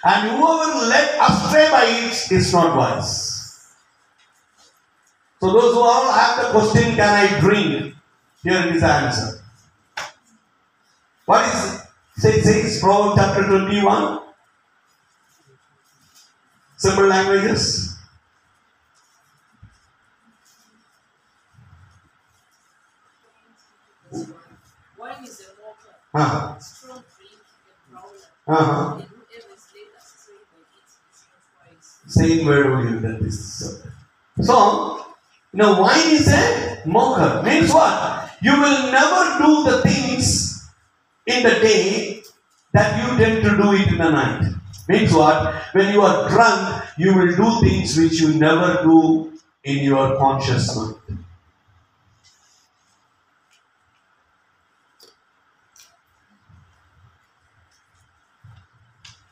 [0.04, 3.74] And whoever led astray by it is not wise.
[5.40, 7.96] So those who all have the question, can I drink?
[8.44, 9.42] Here is the answer.
[11.26, 11.80] What is
[12.24, 14.20] it says Proverbs chapter 21?
[16.78, 17.98] Simple languages.
[24.12, 25.46] Wine is
[26.14, 26.56] Uh-huh.
[28.48, 29.02] Uh-huh.
[32.08, 33.84] Same word only that is.
[34.42, 35.06] So,
[35.54, 37.44] now wine is a mocker.
[37.44, 38.32] Means what?
[38.42, 40.68] You will never do the things
[41.28, 42.24] in the day
[42.74, 44.52] that you tend to do it in the night.
[44.88, 45.54] Means what?
[45.74, 49.32] When you are drunk, you will do things which you never do
[49.64, 51.19] in your conscious mind.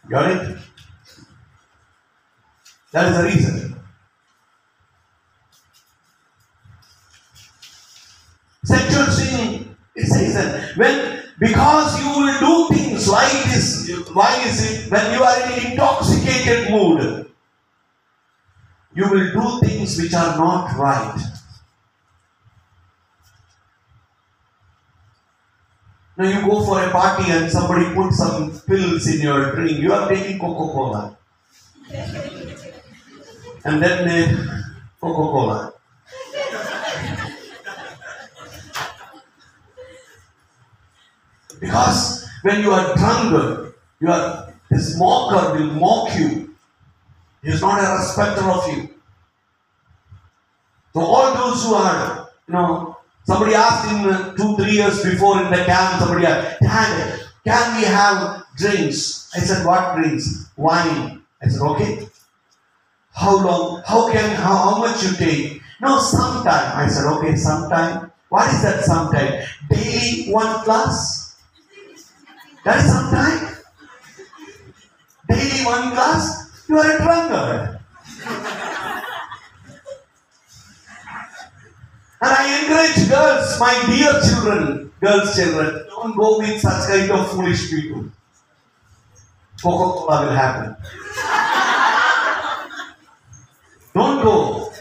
[0.10, 0.58] Got it?
[2.92, 3.76] That is the reason.
[8.64, 14.72] Sexual sin, is that when because you will do things why it is why is
[14.72, 17.30] it when you are in an intoxicated mood,
[18.96, 21.37] you will do things which are not right.
[26.18, 29.94] Now you go for a party and somebody puts some pills in your drink, you
[29.94, 31.16] are taking Coca-Cola.
[33.66, 34.62] and then uh,
[35.00, 35.74] Coca-Cola.
[41.60, 46.56] Because when you are drunk, you are this mocker will mock you.
[47.44, 48.90] He is not a respecter of you.
[50.94, 52.97] So all those who are, you know,
[53.28, 57.78] somebody asked him uh, two, three years before in the camp, somebody asked, Dad, can
[57.78, 59.30] we have drinks?
[59.36, 60.50] I said, what drinks?
[60.56, 61.22] Wine.
[61.42, 62.08] I said, okay.
[63.14, 63.84] How long?
[63.86, 65.62] How can, how, how much you take?
[65.82, 66.78] No, sometime.
[66.78, 68.12] I said, okay, sometime.
[68.30, 69.44] What is that sometime?
[69.70, 71.36] Daily one glass?
[72.64, 73.58] That is sometime?
[75.30, 76.66] Daily one glass?
[76.68, 77.77] You are a drunkard.
[82.20, 87.32] And I encourage girls, my dear children, girls' children, don't go with such kind of
[87.32, 88.06] foolish people.
[89.62, 90.76] Coca-Cola will happen.
[93.94, 94.72] Don't go.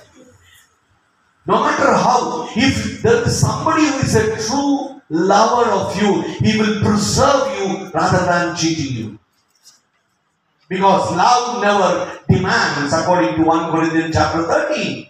[1.47, 6.59] No matter how, if there is somebody who is a true lover of you, he
[6.59, 9.19] will preserve you rather than cheating you.
[10.69, 15.09] Because love never demands, according to 1 Corinthians chapter 13.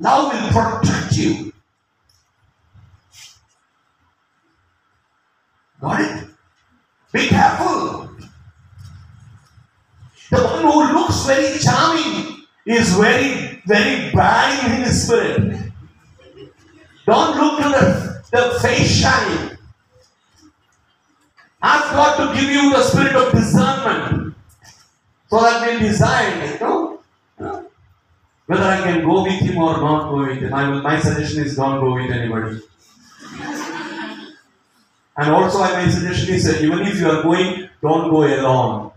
[0.00, 1.49] Love will protect you.
[5.82, 6.28] It?
[7.12, 8.10] Be careful.
[10.30, 15.72] The one who looks very charming is very, very bad in his spirit.
[17.06, 19.58] Don't look to the, the face shine.
[21.62, 24.34] Ask God to give you the spirit of discernment
[25.28, 27.00] so that we'll decide, you know,
[28.46, 30.50] whether I can go with him or not go with him.
[30.50, 32.60] My suggestion is don't go with anybody.
[35.16, 38.92] And also, my suggestion is that even if you are going, don't go alone.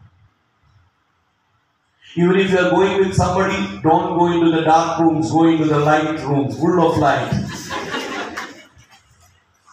[2.16, 5.66] Even if you are going with somebody, don't go into the dark rooms, go into
[5.66, 7.32] the light rooms, full of light.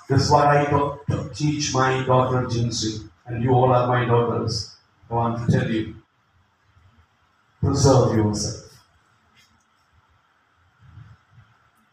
[0.09, 4.75] This is what I taught- teach my daughter Jinsu, and you all are my daughters.
[5.09, 5.95] I want to tell you
[7.61, 8.73] preserve yourself.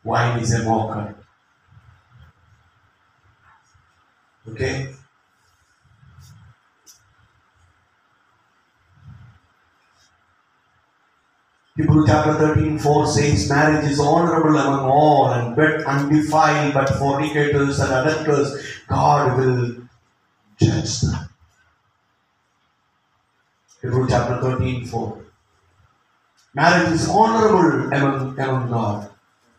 [0.03, 1.16] Wine is a mocker.
[4.49, 4.93] Okay?
[11.77, 17.79] Hebrew chapter 13, 4 says, Marriage is honorable among all and bed undefiled, but fornicators
[17.79, 19.75] and adulterers, God will
[20.59, 21.29] judge them.
[23.79, 25.25] Hebrew chapter 13, 4.
[26.55, 29.11] Marriage is honorable among, among God.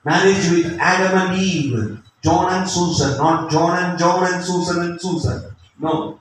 [0.05, 5.01] Marriage with Adam and Eve, John and Susan, not John and John and Susan and
[5.01, 5.45] Susan.
[5.81, 6.21] No.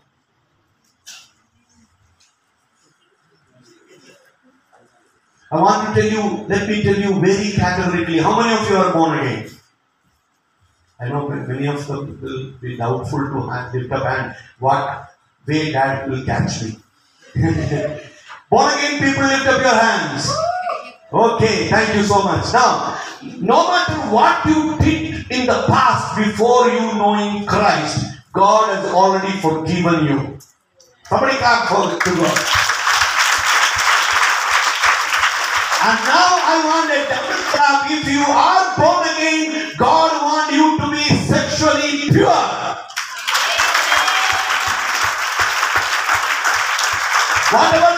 [5.52, 8.78] I want to tell you, let me tell you very categorically, how many of you
[8.78, 9.50] are born again?
[10.98, 14.36] I know many of them will be doubtful to lift up hand.
[14.60, 15.10] What
[15.46, 16.78] way dad will catch me?
[18.50, 20.32] born again people, lift up your hands.
[21.12, 22.54] Okay, thank you so much.
[22.54, 22.98] Now,
[23.40, 29.32] no matter what you did in the past before you knowing Christ, God has already
[29.40, 30.40] forgiven you.
[31.10, 32.38] Somebody clap for to God.
[35.88, 37.92] And now I want a double clap.
[37.92, 42.78] If you are born again, God wants you to be sexually pure.
[47.52, 47.97] Whatever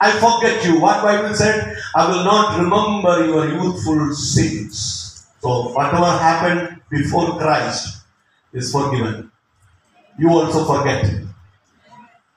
[0.00, 0.80] I forget you.
[0.80, 1.76] What Bible said?
[1.94, 5.26] I will not remember your youthful sins.
[5.40, 7.98] So whatever happened before Christ
[8.52, 9.30] is forgiven.
[10.18, 11.10] You also forget.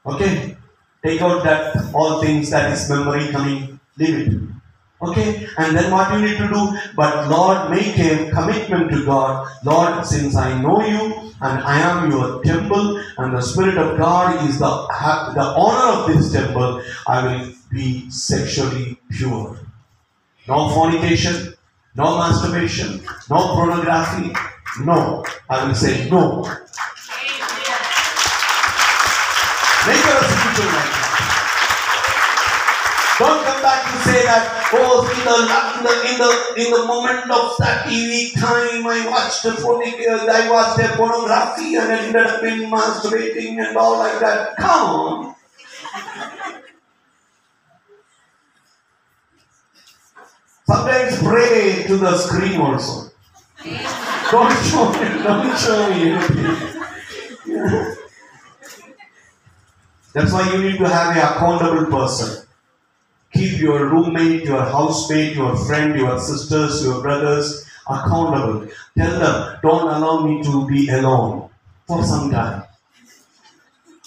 [0.06, 0.58] Okay?
[1.04, 4.51] Take out that all things that is memory coming, leave it.
[5.02, 5.48] Okay?
[5.58, 6.78] And then what you need to do?
[6.96, 9.48] But Lord, make a commitment to God.
[9.64, 14.48] Lord, since I know you and I am your temple, and the Spirit of God
[14.48, 14.70] is the,
[15.36, 19.58] the honor of this temple, I will be sexually pure.
[20.48, 21.56] No fornication,
[21.96, 24.34] no masturbation, no pornography.
[24.80, 25.26] No.
[25.50, 26.44] I will say no.
[29.88, 31.01] Make your spiritual life.
[33.72, 35.38] Back and say that, oh, in the,
[35.80, 40.10] in the, in the, in the moment of that TV time, I watched the pornography,
[40.10, 44.58] I watched the pornography and ended up in masturbating and all like that.
[44.58, 45.36] Come on.
[50.68, 53.10] Sometimes pray to the screen also.
[54.32, 56.12] Don't show me, don't show me
[60.14, 62.48] That's why you need to have an accountable person.
[63.34, 68.68] Keep your roommate, your housemate, your friend, your sisters, your brothers accountable.
[68.98, 71.50] Tell them, don't allow me to be alone
[71.88, 72.64] for some time.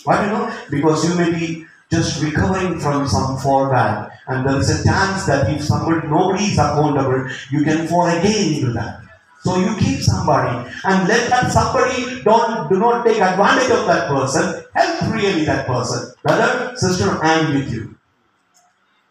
[0.04, 0.58] Why you know?
[0.70, 5.48] Because you may be just recovering from some fallback, and there is a chance that
[5.50, 9.00] if somebody nobody is accountable, you can fall again into that.
[9.42, 14.08] So you keep somebody and let that somebody don't do not take advantage of that
[14.08, 14.64] person.
[14.74, 16.14] Help really that person.
[16.22, 17.93] Brother, sister, I am with you.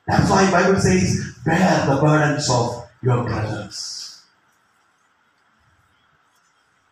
[0.08, 4.24] That's why Bible says, bear the burdens of your brothers.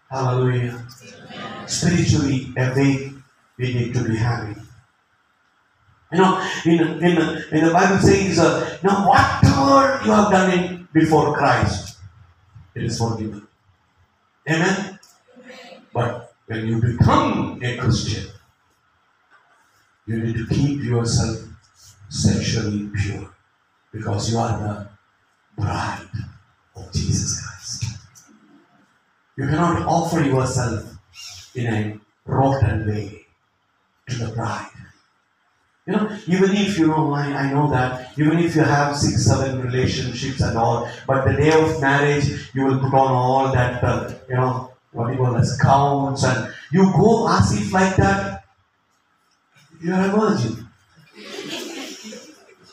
[0.09, 0.85] Hallelujah.
[1.67, 3.13] Spiritually awake,
[3.57, 4.59] we need to be happy.
[6.11, 7.17] You know, in, in,
[7.51, 11.97] in the Bible says, uh, now whatever you have done in before Christ,
[12.75, 13.47] it is forgiven.
[14.49, 14.99] Amen?
[15.93, 18.27] But when you become a Christian,
[20.05, 21.39] you need to keep yourself
[22.11, 23.33] sexually pure
[23.93, 26.09] because you are the bride
[26.75, 27.85] of Jesus Christ.
[29.37, 30.97] You cannot offer yourself
[31.55, 33.25] in a rotten way
[34.09, 34.67] to the bride.
[35.87, 39.25] You know, even if you know, I, I know that, even if you have six,
[39.25, 43.83] seven relationships and all, but the day of marriage, you will put on all that,
[43.83, 48.43] uh, you know, what you call as gowns, and you go as if like that,
[49.81, 50.60] you are a virgin.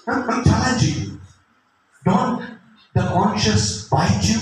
[0.09, 1.21] I'm, I'm challenging you.
[2.05, 2.59] Don't
[2.95, 4.41] the conscience bite you?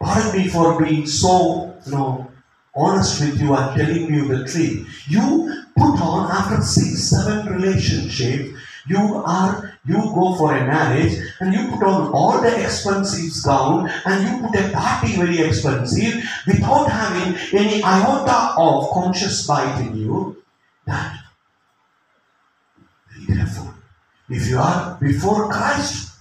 [0.00, 2.30] Pardon me for being so, you know,
[2.74, 5.04] honest with you and telling you the truth.
[5.08, 11.52] You put on after six, seven relationships, you are you go for a marriage and
[11.52, 16.90] you put on all the expensive gown and you put a party very expensive without
[16.90, 20.42] having any iota of conscious bite in you.
[20.86, 21.20] That
[23.18, 23.74] be careful.
[24.30, 26.14] If you are before Christ,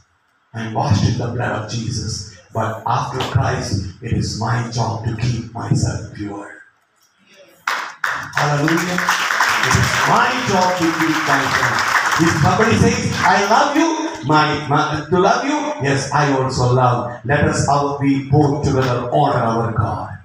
[0.54, 2.36] I'm washed in the blood of Jesus.
[2.52, 6.64] But after Christ, it is my job to keep myself pure.
[7.68, 8.98] Hallelujah.
[9.62, 12.00] It is my job to keep myself.
[12.22, 17.22] If somebody says, I love you, my, my to love you, yes, I also love.
[17.26, 20.18] Let us all be both together honor our God.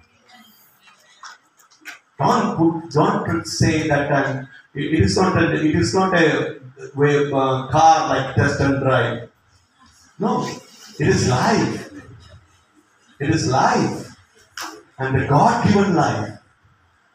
[2.19, 6.61] Don't don't say that I'm It, it is not a, it is not a
[6.95, 9.31] way, uh, car like test and drive.
[10.19, 10.49] No,
[10.99, 11.93] it is life.
[13.21, 14.17] It is life.
[14.99, 16.39] And the God given life.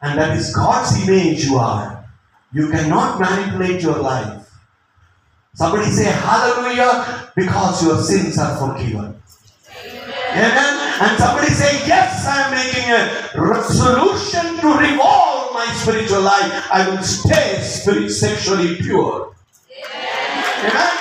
[0.02, 2.04] And that is God's image you are.
[2.52, 4.48] You cannot manipulate your life.
[5.54, 9.20] Somebody say hallelujah because your sins are forgiven.
[10.32, 10.80] Amen.
[11.02, 15.19] And somebody say, Yes, I am making a resolution to revolve
[15.60, 16.50] my spiritual life.
[16.72, 19.34] I will stay spirit sexually pure.
[19.68, 20.94] Amen.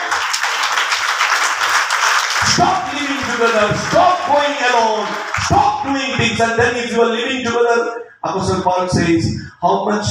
[2.54, 3.68] Stop living together.
[3.88, 5.08] Stop going alone.
[5.48, 6.40] Stop doing things.
[6.42, 9.24] And then if you are living together, Apostle Paul says,
[9.62, 10.08] How much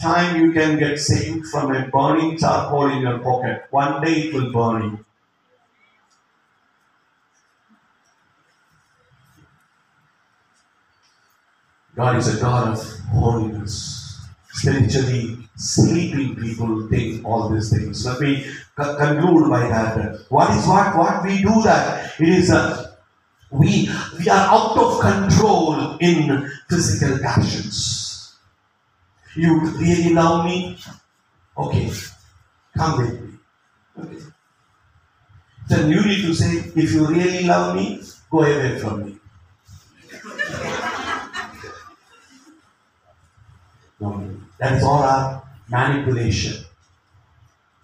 [0.00, 3.66] time you can get saved from a burning charcoal in your pocket?
[3.70, 5.04] One day it will burn you.
[11.94, 14.20] God is a God of holiness.
[14.50, 18.04] Spiritually sleeping people think all these things.
[18.06, 20.26] Let me conclude by that.
[20.28, 20.96] What is what?
[20.96, 22.20] What we do that?
[22.20, 22.96] It is a
[23.50, 28.36] we we are out of control in physical passions.
[29.36, 30.78] You really love me?
[31.56, 31.90] Okay,
[32.76, 33.38] come with me.
[33.98, 34.24] Okay.
[35.68, 39.18] Then you need to say, if you really love me, go away from me.
[44.62, 46.64] No, that is all our manipulation.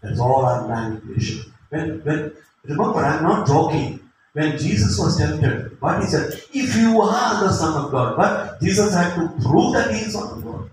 [0.03, 1.53] That's all our manipulation.
[1.71, 2.33] When, when,
[2.65, 4.01] remember, I'm not joking.
[4.35, 8.61] When Jesus was tempted, what he said, if you are the Son of God, but
[8.61, 10.71] Jesus had to prove that he is Son of God.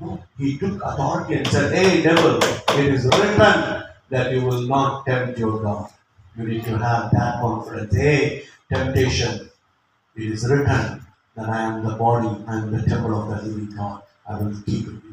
[0.00, 5.04] No, he took authority and said, Hey, devil, it is written that you will not
[5.04, 5.90] tempt your God.
[6.38, 7.94] You need to have that confidence.
[7.94, 9.50] Hey, temptation,
[10.16, 11.04] it is written
[11.34, 14.02] that I am the body, I am the temple of the living God.
[14.26, 15.07] I will keep it.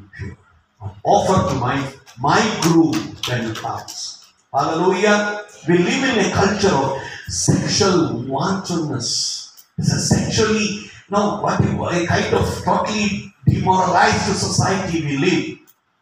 [1.04, 1.78] Offer to my
[2.20, 2.94] my groom
[3.28, 4.26] when it comes.
[4.54, 5.44] Hallelujah.
[5.68, 9.66] We live in a culture of sexual wantonness.
[9.78, 15.46] It's a sexually, no, what you- a kind of totally demoralized society we live.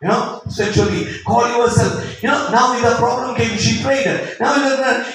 [0.04, 2.22] You know, sexually, call yourself.
[2.22, 3.58] You know, now the problem came.
[3.58, 4.38] She prayed.
[4.40, 4.54] Now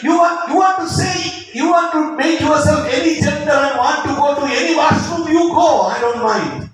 [0.03, 4.03] you want you want to say you want to make yourself any gender and want
[4.09, 5.29] to go to any washroom.
[5.29, 5.83] You go.
[5.83, 6.68] I don't mind.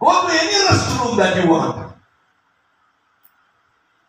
[0.00, 1.92] Go to any restroom that you want.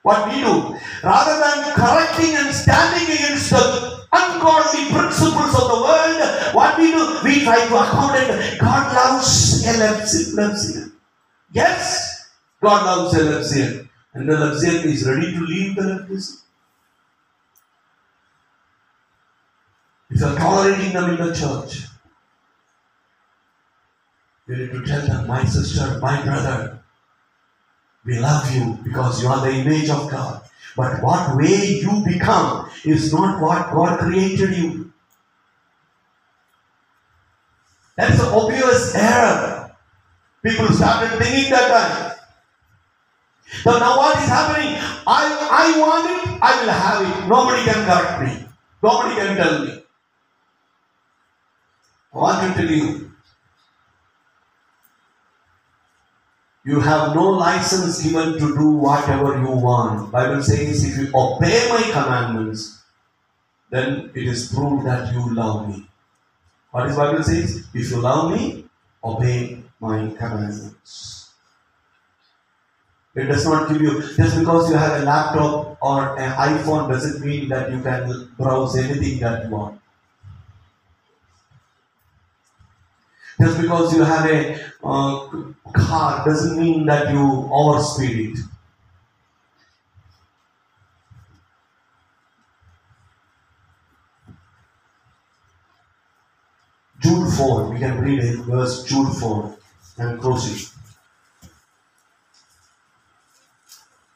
[0.02, 6.56] What we do, rather than correcting and standing against the ungodly principles of the world,
[6.56, 8.60] what we do, we try to accommodate.
[8.60, 10.92] God loves a.
[11.52, 12.30] Yes,
[12.62, 13.14] God loves
[13.58, 13.88] a.
[14.14, 16.42] And the Lepsian is ready to leave the Lepsian.
[20.12, 21.86] If you are tolerating them in the church,
[24.50, 26.80] you need to tell them, my sister, my brother,
[28.04, 30.42] we love you because you are the image of God.
[30.76, 34.92] But what way you become is not what God created you.
[37.96, 39.76] That's an obvious error.
[40.44, 42.20] People started thinking that time.
[43.64, 44.76] So now what is happening?
[45.06, 47.28] I, I want it, I will have it.
[47.28, 48.48] Nobody can correct me.
[48.82, 49.84] Nobody can tell me.
[52.14, 53.09] I want to tell you,
[56.70, 60.12] you have no license given to do whatever you want.
[60.12, 62.84] Bible says if you obey my commandments,
[63.72, 65.88] then it is proved that you love me.
[66.70, 67.66] What is Bible says?
[67.74, 68.66] If you love me,
[69.04, 71.32] obey my commandments.
[73.16, 77.26] It does not give you just because you have a laptop or an iPhone doesn't
[77.26, 79.79] mean that you can browse anything that you want.
[83.42, 85.30] Just because you have a uh,
[85.74, 88.40] car doesn't mean that you overspeed it.
[97.02, 99.58] Jude 4, we can read it, verse Jude 4
[100.00, 100.70] and close it.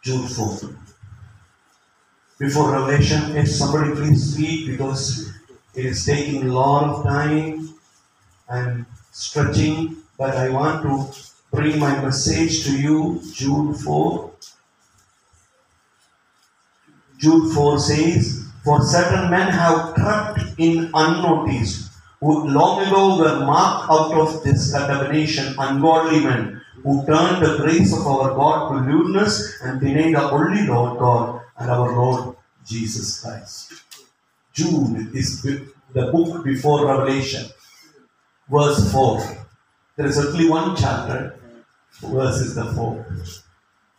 [0.03, 0.69] Jude 4.
[2.39, 5.31] Before Revelation, if somebody please read because
[5.75, 7.73] it is taking a lot of time
[8.49, 13.21] and stretching, but I want to bring my message to you.
[13.31, 14.31] Jude 4.
[17.17, 23.91] Jude 4 says, For certain men have crept in unnoticed, who long ago were marked
[23.91, 29.61] out of this condemnation, ungodly men, who turned the grace of our God to lewdness
[29.61, 32.35] and denied the only Lord God and our Lord
[32.65, 33.73] Jesus Christ.
[34.53, 37.45] Jude is the book before Revelation.
[38.49, 39.47] Verse 4.
[39.95, 41.39] There is only one chapter,
[42.01, 43.05] verse is the 4.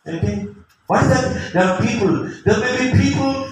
[0.07, 0.47] Okay?
[0.87, 1.53] What is that?
[1.53, 3.49] There are people, there may be people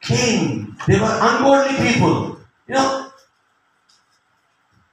[0.00, 2.38] came, they were ungodly people.
[2.68, 3.12] You know,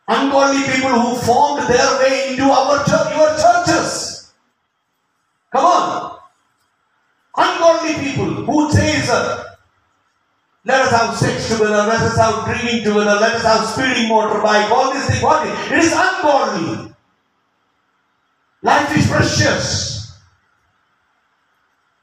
[0.08, 4.34] ungodly people who formed their way into our church, your churches.
[5.52, 6.20] Come on.
[7.38, 9.46] Ungodly people who says,
[10.66, 14.70] let us have sex together, let us have drinking together, let us have speeding motorbike,
[14.72, 15.24] all these things.
[15.24, 16.94] What is- It is ungodly.
[18.62, 20.12] Life is precious.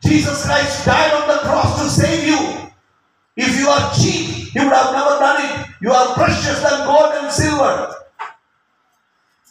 [0.02, 2.70] Jesus Christ died on the cross to save you.
[3.36, 5.66] If you are cheap, he would have never done it.
[5.82, 7.94] You are precious than gold and silver.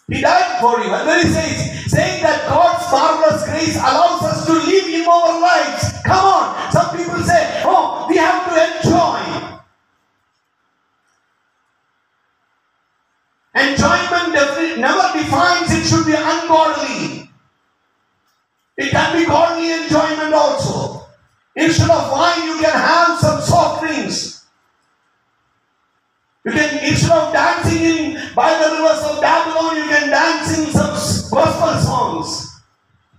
[0.07, 0.93] He died for you.
[0.93, 5.93] And then he says, saying that God's marvelous grace allows us to live immoral lives.
[6.05, 6.71] Come on.
[6.71, 9.55] Some people say, oh, we have to enjoy.
[13.55, 14.33] Enjoyment
[14.79, 17.29] never defines it should be ungodly.
[18.77, 21.07] It can be godly enjoyment also.
[21.55, 24.34] Instead of wine, you can have some soft drinks.
[26.45, 30.65] You can, instead of dancing in by the rivers of Babylon, you can dance in
[30.71, 30.91] some
[31.31, 32.61] gospel songs.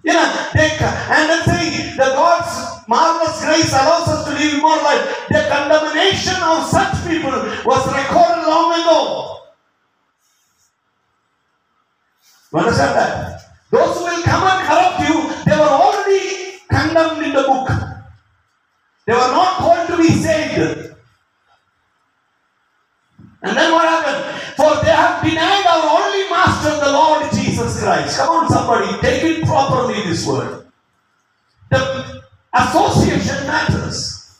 [0.04, 0.32] You know,
[0.78, 5.26] ca- and then saying the God's marvelous grace allows us to live more life.
[5.28, 7.32] The condemnation of such people
[7.66, 9.38] was recorded long ago.
[12.52, 13.42] You understand that?
[13.70, 17.68] Those who will come and corrupt you, they were already condemned in the book.
[19.06, 20.85] They were not called to be saved.
[23.46, 24.42] And then what happened?
[24.56, 28.18] For they have denied our only master, the Lord Jesus Christ.
[28.18, 30.66] Come on, somebody, take it properly, this word.
[31.70, 32.22] The
[32.54, 34.36] association matters.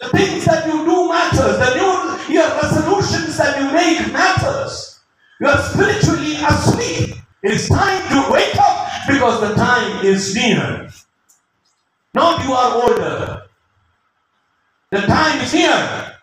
[0.00, 1.58] The things that you do matters.
[1.58, 5.00] The new your resolutions that you make matters.
[5.40, 7.16] You are spiritually asleep.
[7.42, 10.90] It is time to wake up because the time is near.
[12.14, 13.42] Not you are older.
[14.90, 16.17] The time is near.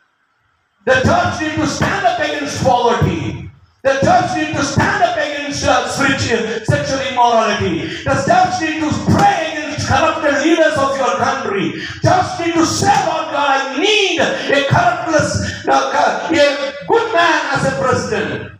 [0.86, 3.50] The church need to stand up against poverty.
[3.82, 7.88] The church need to stand up against uh, sexual immorality.
[8.04, 11.82] The church need to pray against corrupted leaders of your country.
[12.02, 17.66] Church need to say, Lord God, I need a corruptless, uh, a good man as
[17.66, 18.52] a president.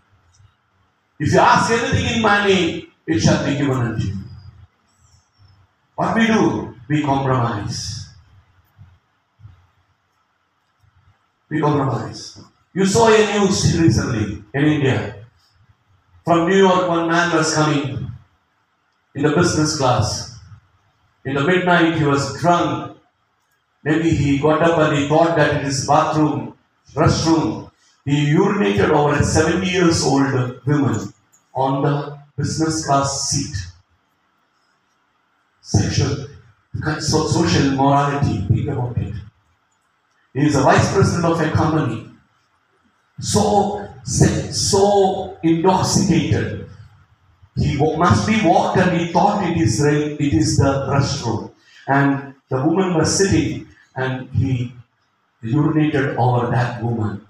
[1.20, 4.14] If you ask anything in my name, it shall be given unto you.
[5.96, 8.05] What we do, we compromise.
[11.50, 12.42] We compromise.
[12.74, 15.26] You saw a news recently in India.
[16.24, 18.12] From New York, one man was coming
[19.14, 20.40] in the business class.
[21.24, 22.98] In the midnight, he was drunk.
[23.84, 26.58] Maybe he got up and he thought that in his bathroom,
[26.94, 27.70] restroom,
[28.06, 31.14] he urinated over a 70 years old woman
[31.54, 33.56] on the business class seat.
[35.62, 36.28] Sexual,
[37.00, 39.14] social morality, think about it.
[40.36, 42.10] He is a vice president of a company.
[43.22, 46.70] So, so intoxicated.
[47.56, 51.52] He must be walked and he thought it is, re- it is the restroom.
[51.88, 54.74] And the woman was sitting and he
[55.42, 57.26] urinated over that woman.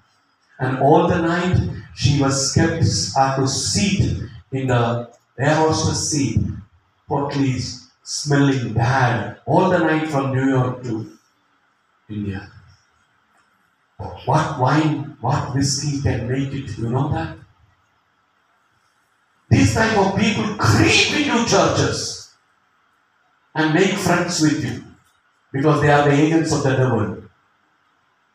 [0.60, 1.60] And all the night
[1.93, 4.18] she was kept at a seat
[4.51, 6.39] in the air hostess seat,
[7.08, 7.60] totally
[8.01, 9.38] smelling bad.
[9.45, 11.16] All the night from New York to
[12.10, 12.51] India.
[13.98, 16.78] What wine, what whiskey can make it?
[16.78, 17.38] You know that?
[19.50, 22.34] These type of people creep into churches
[23.54, 24.84] and make friends with you
[25.54, 27.24] because they are the agents of the devil.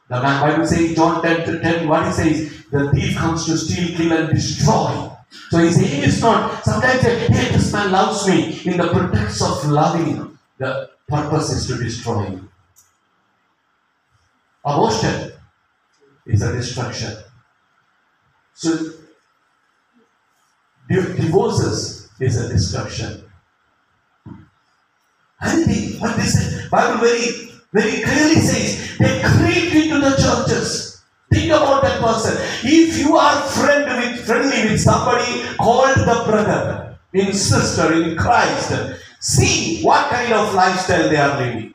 [0.08, 3.96] The Bible says, John 10 to 10, what he says, the thief comes to steal,
[3.96, 5.10] kill, and destroy.
[5.50, 8.60] So his aim is not, sometimes say, hey, this man loves me.
[8.64, 12.48] In the pretext of loving, the purpose is to destroy you.
[14.64, 15.29] Abortion
[16.26, 17.16] is a destruction.
[18.54, 18.92] So,
[20.88, 23.24] divorces is a destruction.
[25.40, 31.02] And the, what they say, Bible very, very clearly says, they creep into the churches.
[31.32, 32.36] Think about that person.
[32.64, 38.72] If you are friend with, friendly with somebody called the brother, in sister, in Christ,
[39.20, 41.74] see what kind of lifestyle they are living.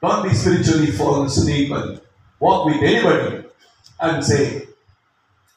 [0.00, 2.00] Don't be spiritually false and
[2.42, 3.44] walk with anybody
[4.00, 4.66] and say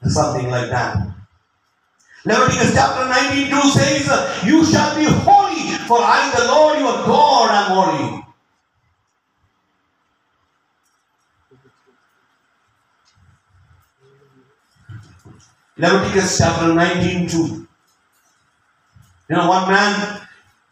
[0.08, 0.96] something like that.
[2.26, 7.50] Leviticus chapter 19 2 says, You shall be holy, for I, the Lord your God,
[7.52, 8.22] am holy.
[15.78, 17.38] Leviticus chapter 19 2.
[19.28, 20.22] You know, one man,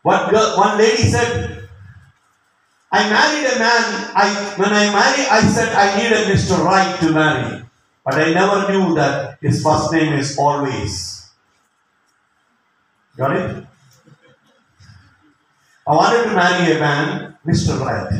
[0.03, 1.42] one girl, one lady said,
[2.93, 4.11] I married a man.
[4.13, 6.63] I when I married, I said I need a Mr.
[6.63, 7.63] Right to marry.
[8.05, 11.25] But I never knew that his first name is always.
[13.17, 13.65] Got it?
[15.87, 17.79] I wanted to marry a man, Mr.
[17.79, 18.13] Right.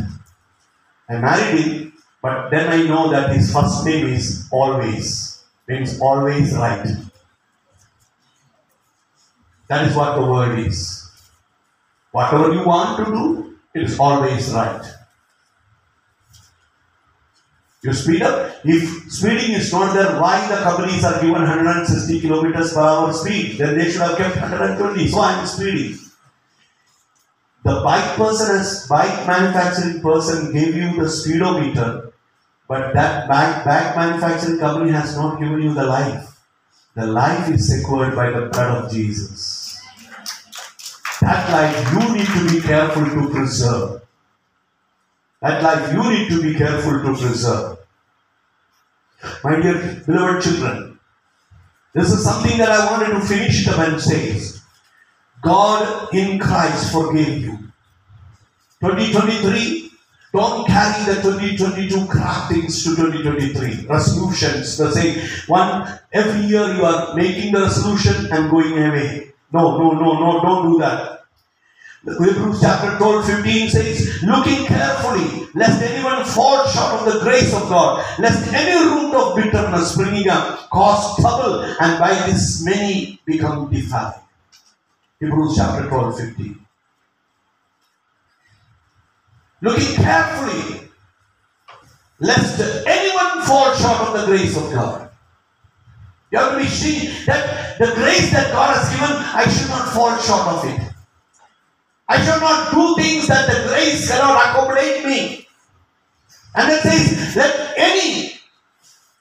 [1.08, 5.44] I married him, but then I know that his first name is always.
[5.68, 6.88] Means always right.
[9.70, 11.10] That is what the word is.
[12.12, 14.86] Whatever you want to do, is always right.
[17.84, 18.56] You speed up.
[18.64, 23.58] If speeding is not there, why the companies are given 160 kilometers per hour speed?
[23.58, 25.08] Then they should have kept 120.
[25.10, 26.00] So I am speeding.
[27.64, 32.14] The bike person has bike manufacturing person gave you the speedometer,
[32.68, 36.38] but that bike, bike manufacturing company has not given you the life.
[36.96, 39.63] The life is secured by the blood of Jesus.
[41.24, 44.02] That life you need to be careful to preserve.
[45.42, 47.78] That life you need to be careful to preserve.
[49.42, 51.00] My dear beloved children,
[51.94, 54.62] this is something that I wanted to finish the and says.
[55.42, 57.58] God in Christ forgave you.
[58.82, 59.92] 2023,
[60.34, 63.88] don't carry the 2022 craftings to 2023.
[63.88, 65.26] Resolutions, the same.
[65.48, 69.33] One, every year you are making the resolution and going away.
[69.54, 71.26] No, no, no, no, don't do that.
[72.06, 77.70] Hebrews chapter 12, 15 says, looking carefully, lest anyone fall short of the grace of
[77.70, 83.72] God, lest any root of bitterness springing up cause trouble, and by this many become
[83.72, 84.16] defiled.
[85.20, 86.66] Hebrews chapter 12, 15.
[89.62, 90.90] Looking carefully,
[92.20, 95.03] lest anyone fall short of the grace of God.
[96.34, 99.94] You have to be seen that the grace that God has given, I should not
[99.94, 100.94] fall short of it.
[102.10, 105.48] I shall not do things that the grace cannot accommodate me.
[106.56, 108.40] And it says, let any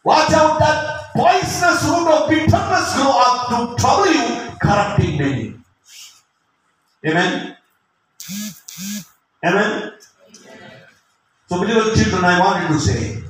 [0.03, 5.55] watch out that poisonous root of bitterness grow up to trouble you, corrupting many.
[7.07, 7.57] Amen.
[9.45, 9.93] Amen.
[11.49, 13.22] So, beloved children, I wanted to say,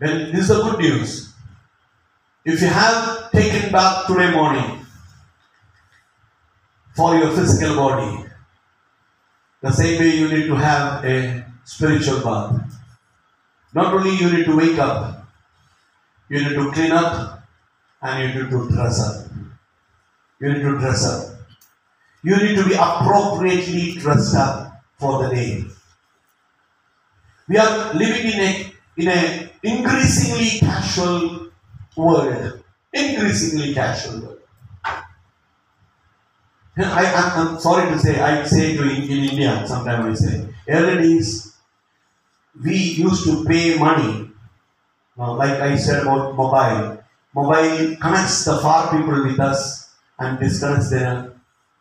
[0.00, 1.32] well, this is the good news.
[2.44, 4.84] If you have taken bath today morning
[6.94, 8.24] for your physical body,
[9.62, 12.60] the same way you need to have a spiritual bath.
[13.74, 15.26] Not only you need to wake up,
[16.28, 17.42] you need to clean up
[18.02, 19.30] and you need to dress up.
[20.40, 21.38] You need to dress up.
[22.22, 25.64] You need to be appropriately dressed up for the day.
[27.48, 31.48] We are living in a in a increasingly casual
[31.96, 32.62] world.
[32.92, 34.38] Increasingly casual world.
[36.78, 37.04] I,
[37.40, 41.56] am sorry to say, I say to in, in India, sometimes I say, early days,
[42.62, 44.30] we used to pay money,
[45.18, 47.02] uh, like I said about mobile.
[47.34, 51.34] Mobile connects the far people with us and disconnects the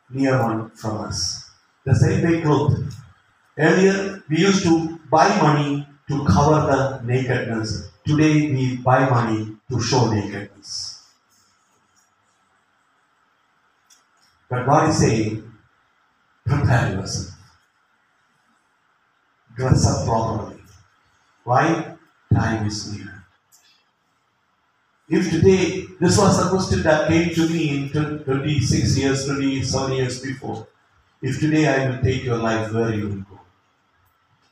[0.09, 1.49] near one from us.
[1.85, 2.95] The same way clothes.
[3.57, 7.89] Earlier, we used to buy money to cover the nakedness.
[8.05, 11.03] Today, we buy money to show nakedness.
[14.49, 15.51] But God is saying,
[16.45, 17.35] prepare yourself.
[19.55, 20.61] Dress up properly.
[21.43, 21.97] Why?
[22.33, 23.25] Time is near.
[25.09, 27.89] If today, this was the question that came to me in
[28.23, 30.67] 26 years, 27 years before.
[31.23, 33.34] If today I will take your life, where you will go?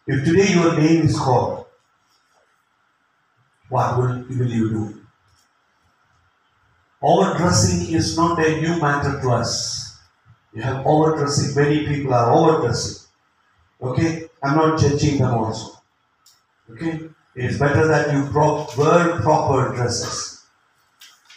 [0.05, 1.65] If today your name is called,
[3.69, 5.01] what will, will you do?
[7.01, 9.97] Overdressing is not a new matter to us.
[10.53, 11.55] You have overdressing.
[11.55, 13.07] Many people are overdressing.
[13.81, 14.29] Okay?
[14.43, 15.81] I'm not judging them also.
[16.71, 17.09] Okay?
[17.35, 18.23] It's better that you
[18.77, 20.45] wear proper dresses.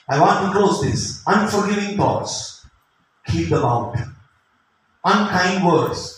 [0.08, 1.22] I want to close this.
[1.26, 2.66] Unforgiving thoughts.
[3.26, 3.96] Keep them out.
[5.04, 6.15] Unkind words.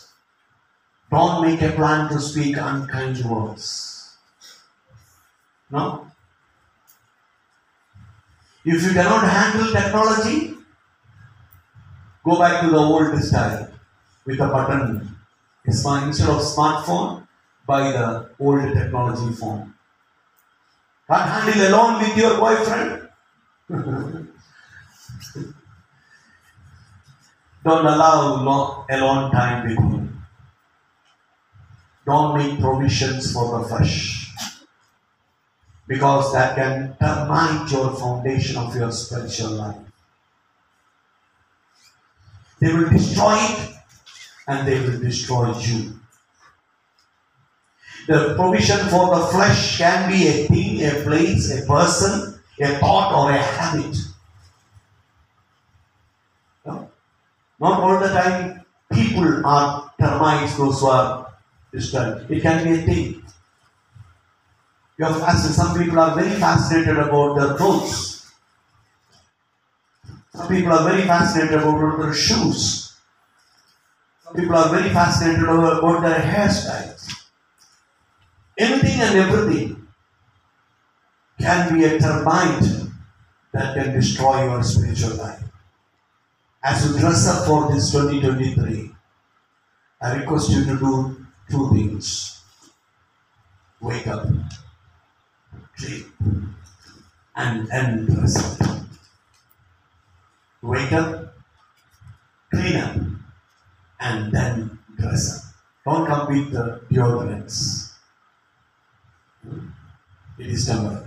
[1.11, 4.17] Don't make a plan to speak unkind words.
[5.71, 6.07] No?
[8.65, 10.55] If you cannot handle technology,
[12.25, 13.71] go back to the old style
[14.27, 15.17] with a button.
[15.65, 17.27] Instead of smartphone,
[17.67, 19.75] buy the old technology phone.
[21.11, 23.09] Can't handle alone with your boyfriend?
[27.65, 28.45] Don't allow
[28.91, 30.18] alone time with him.
[32.09, 34.33] Don't make provisions for the flesh.
[35.87, 39.77] Because that can termite your foundation of your spiritual life.
[42.61, 43.75] They will destroy it
[44.47, 46.01] and they will destroy you.
[48.07, 53.13] The provision for the flesh can be a thing, a place, a person, a thought,
[53.13, 53.97] or a habit.
[56.65, 56.91] No?
[57.61, 61.28] Not all the time people are termites, those who are
[61.73, 62.31] destroyed.
[62.31, 63.23] It can be a thing.
[64.99, 65.37] You are.
[65.37, 68.33] Some people are very fascinated about their clothes.
[70.35, 72.97] Some people are very fascinated about their shoes.
[74.25, 77.09] Some people are very fascinated about their hairstyles.
[78.59, 79.89] Anything and everything
[81.41, 82.65] can be a termite
[83.53, 85.43] that can destroy your spiritual life.
[86.63, 88.91] As you dress up for this 2023,
[90.03, 91.18] I request you to do
[91.51, 92.43] two things.
[93.81, 94.27] Wake up,
[95.77, 96.07] sleep,
[97.37, 98.81] and then dress up.
[100.63, 101.35] Wake up,
[102.53, 102.97] clean up,
[104.01, 105.45] and then dress up.
[105.85, 107.93] Don't come with the deodorants.
[110.39, 111.05] It is temporary.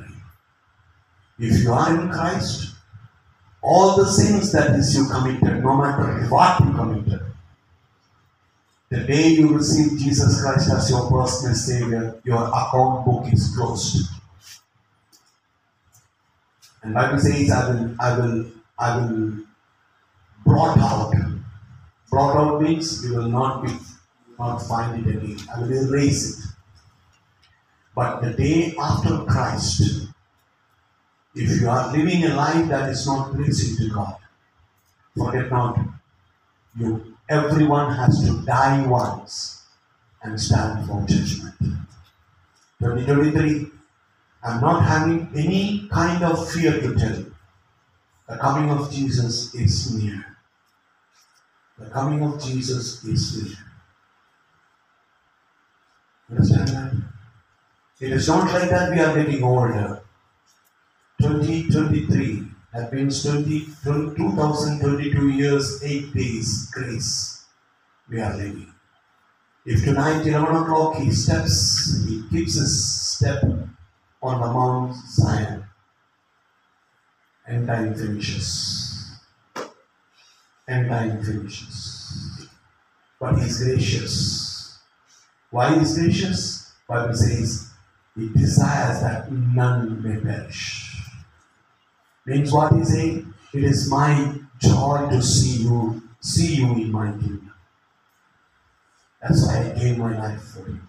[1.38, 2.76] If you are in Christ,
[3.62, 7.31] all the sins that is you committed, no matter what you committed,
[8.92, 14.06] the day you receive Jesus Christ as your personal Savior, your account book is closed.
[16.84, 18.46] And Bible says, I will, I will,
[18.78, 19.34] I will
[20.46, 21.14] blot out.
[22.12, 23.72] Blot out means you will not be,
[24.38, 25.38] not find it again.
[25.56, 26.52] I will erase it.
[27.96, 30.10] But the day after Christ,
[31.34, 34.18] if you are living a life that is not pleasing to God,
[35.16, 35.80] forget not,
[36.78, 39.64] you everyone has to die once
[40.22, 41.56] and stand for judgment.
[42.80, 43.68] 2023,
[44.44, 47.34] I'm not having any kind of fear to tell you.
[48.28, 50.26] The coming of Jesus is near.
[51.80, 53.58] The coming of Jesus is near.
[56.30, 56.94] Understand that?
[58.02, 60.02] It is not like that we are getting older.
[61.22, 67.46] 2023, that means 20, 2022 years, 8 days grace
[68.10, 68.74] we are living.
[69.66, 73.44] If tonight 11 o'clock he steps, he keeps his step
[74.24, 75.66] on the Mount Zion,
[77.46, 79.18] and time finishes.
[80.68, 82.48] And time finishes.
[83.20, 84.80] But he is gracious.
[85.50, 86.72] Why he is gracious?
[86.88, 87.72] Bible says
[88.16, 90.91] he desires that none may perish.
[92.26, 93.34] Means what he's saying?
[93.54, 97.52] It is my joy to see you, see you in my kingdom.
[99.22, 100.80] That's why I gave my life for you.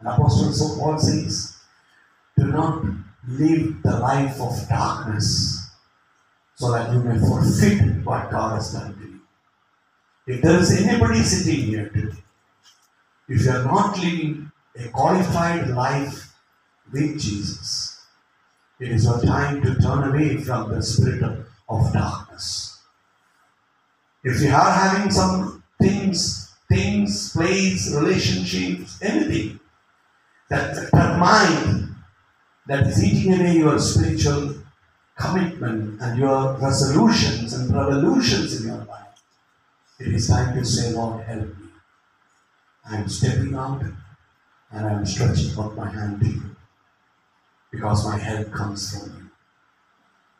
[0.00, 1.56] And Apostle Paul says,
[2.36, 2.84] do not
[3.28, 5.70] live the life of darkness
[6.56, 9.20] so that you may forfeit what God has done to you.
[10.26, 12.18] If there is anybody sitting here today,
[13.28, 16.34] if you are not living a qualified life
[16.92, 17.93] with Jesus,
[18.84, 22.82] it is a time to turn away from the spirit of, darkness.
[24.22, 29.58] If you are having some things, things, place, relationships, anything
[30.50, 31.94] that mind
[32.66, 34.54] that is eating away your spiritual
[35.18, 39.22] commitment and your resolutions and revolutions in your life,
[39.98, 41.68] it is time to say, Lord, help me.
[42.88, 46.53] I am stepping out and I am stretching out my hand to you
[47.74, 49.30] because my help comes from you.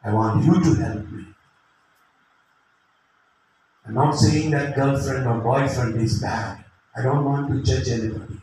[0.05, 1.24] I want you to help me.
[3.87, 6.64] I'm not saying that girlfriend or boyfriend is bad.
[6.97, 8.41] I don't want to judge anybody.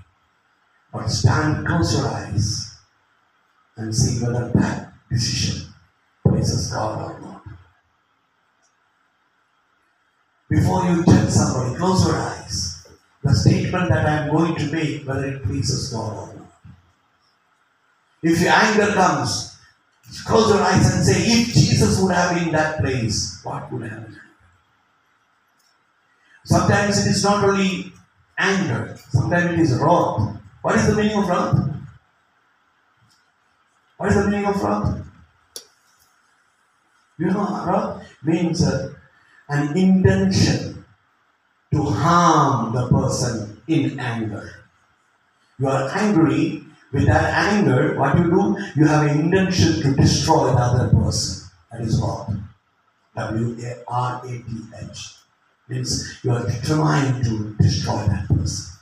[0.94, 2.76] But stand, close your eyes,
[3.78, 5.74] and see whether that decision
[6.28, 7.44] pleases God or not.
[10.50, 12.88] Before you judge somebody, close your eyes.
[13.24, 16.31] The statement that I am going to make, whether it pleases God or not.
[18.24, 19.58] If your anger comes,
[20.26, 23.84] close your eyes and say, if Jesus would have been in that place, what would
[23.84, 24.18] have happened?
[26.46, 27.94] Sometimes it is not only
[28.38, 30.38] anger, sometimes it is wrath.
[30.62, 31.56] What is the meaning of wrath?
[33.98, 35.06] What is the meaning of wrath?
[37.18, 38.94] You know, wrath means uh,
[39.50, 40.84] an intention
[41.72, 44.66] to harm the person in anger.
[45.60, 50.52] You are angry, with that anger, what you do, you have an intention to destroy
[50.52, 51.50] the other person.
[51.72, 52.36] That is wrath.
[53.16, 54.46] W A R A T
[54.90, 55.16] H.
[55.70, 58.74] Means you are determined to destroy that person.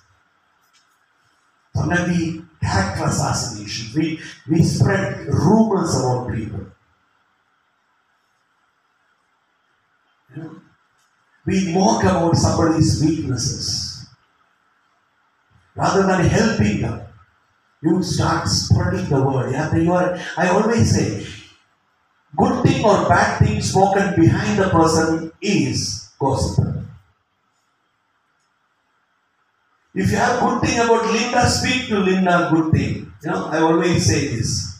[1.76, 4.00] Sometimes we character assassination.
[4.00, 6.66] We, we spread rumors about people.
[10.36, 10.62] You know,
[11.46, 14.06] we mock about somebody's weaknesses.
[15.76, 17.02] Rather than helping them,
[17.82, 19.52] you start spreading the word.
[19.52, 21.26] Yeah, you are, I always say,
[22.36, 26.66] good thing or bad thing spoken behind the person is gossip.
[29.96, 33.12] If you have good thing about Linda, speak to Linda good thing.
[33.24, 34.80] You know, I always say this.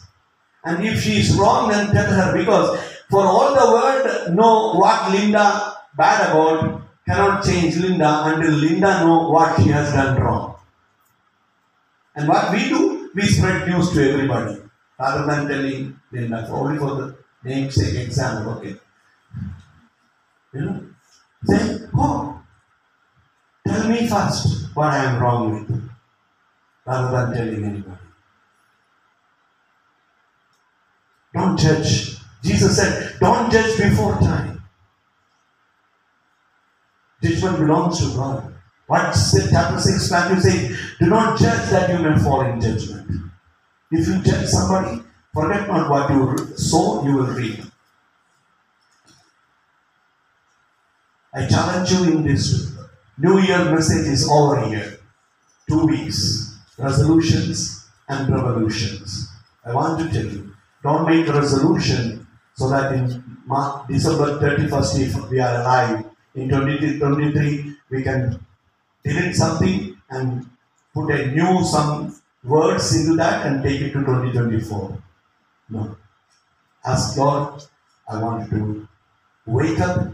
[0.64, 2.80] And if she is wrong, then tell her because
[3.10, 9.28] for all the world know what Linda bad about cannot change Linda until Linda know
[9.30, 10.56] what she has done wrong.
[12.14, 14.60] And what we do, we spread news to everybody
[14.98, 18.52] rather than telling them for only for the namesake example.
[18.54, 18.76] Okay,
[20.54, 20.86] you know,
[21.44, 22.40] say, oh,
[23.66, 25.90] tell me first what I am wrong with,
[26.86, 27.96] rather than telling anybody.
[31.34, 32.16] Don't judge.
[32.42, 34.62] Jesus said, don't judge before time.
[37.22, 38.49] Judgment belongs to God.
[38.90, 39.14] What
[39.52, 43.30] chapter 6 Matthew says, do not judge that you may fall in judgment.
[43.92, 45.00] If you judge somebody,
[45.32, 47.60] forget not what you sow, you will reap.
[51.32, 52.76] I challenge you in this
[53.16, 54.98] New Year message is over here.
[55.68, 56.58] Two weeks.
[56.76, 59.28] Resolutions and revolutions.
[59.64, 63.22] I want to tell you, don't make a resolution so that in
[63.88, 68.44] December 31st, if we are alive, in 2023, we can
[69.04, 70.48] delete something and
[70.94, 75.02] put a new some words into that and take it to 2024.
[75.70, 75.96] No.
[76.84, 77.62] Ask God,
[78.08, 78.88] I want to
[79.46, 80.12] wake up,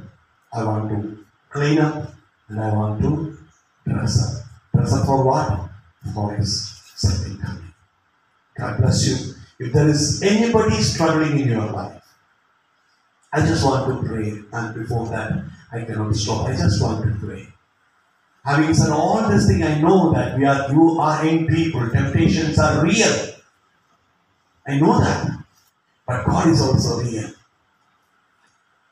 [0.53, 2.13] I want to clean up,
[2.49, 3.39] and I want to
[3.87, 4.45] dress up.
[4.75, 5.71] Dress up for what?
[6.15, 7.75] For His second coming.
[8.59, 9.35] God bless you.
[9.59, 12.03] If there is anybody struggling in your life,
[13.33, 16.49] I just want to pray, and before that, I cannot stop.
[16.49, 17.47] I just want to pray.
[18.47, 21.91] Having said all this thing, I know that we are you are in people.
[21.91, 23.35] Temptations are real.
[24.69, 25.45] I know that.
[26.07, 27.31] But God is also real.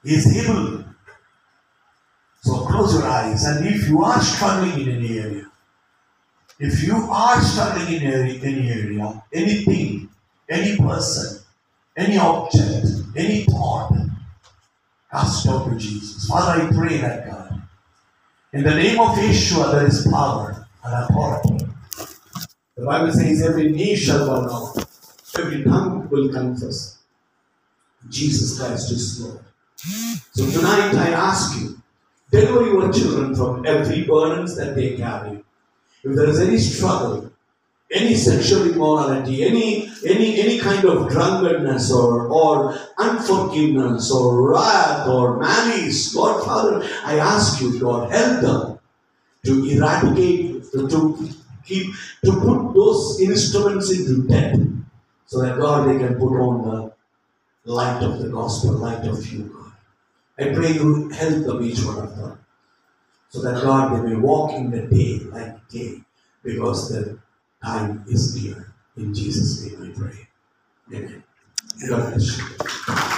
[0.03, 0.85] He is able.
[2.43, 5.47] So close your eyes, and if you are struggling in any area,
[6.59, 10.11] if you are struggling in any, area, anything,
[10.49, 11.43] any person,
[11.97, 12.87] any object,
[13.17, 13.93] any thought,
[15.11, 16.27] cast out to Jesus.
[16.27, 17.34] Father, I pray that God.
[18.55, 21.67] In the name of Yeshua, there is power and authority.
[22.77, 24.87] The Bible says every knee shall bow down,
[25.37, 26.99] every tongue will confess.
[28.09, 29.41] Jesus Christ is Lord.
[30.35, 31.83] So tonight I ask you,
[32.31, 35.43] deliver your children from every burdens that they carry.
[36.05, 37.33] If there is any struggle,
[37.95, 45.39] any sexual immorality, any any any kind of drunkenness or or unforgiveness or wrath or
[45.39, 48.79] malice, God Father, I ask you, God, help them
[49.45, 51.29] to eradicate, to, to
[51.65, 54.59] keep, to put those instruments into death,
[55.27, 56.65] so that God they can put on
[57.65, 59.73] the light of the gospel, light of you, God.
[60.39, 62.39] I pray you help them, each one of them,
[63.29, 66.01] so that God they may walk in the day like day,
[66.43, 67.19] because the
[67.65, 68.73] time is near.
[68.97, 70.29] In Jesus' name I pray.
[70.93, 71.25] Amen.
[71.89, 73.15] God bless you.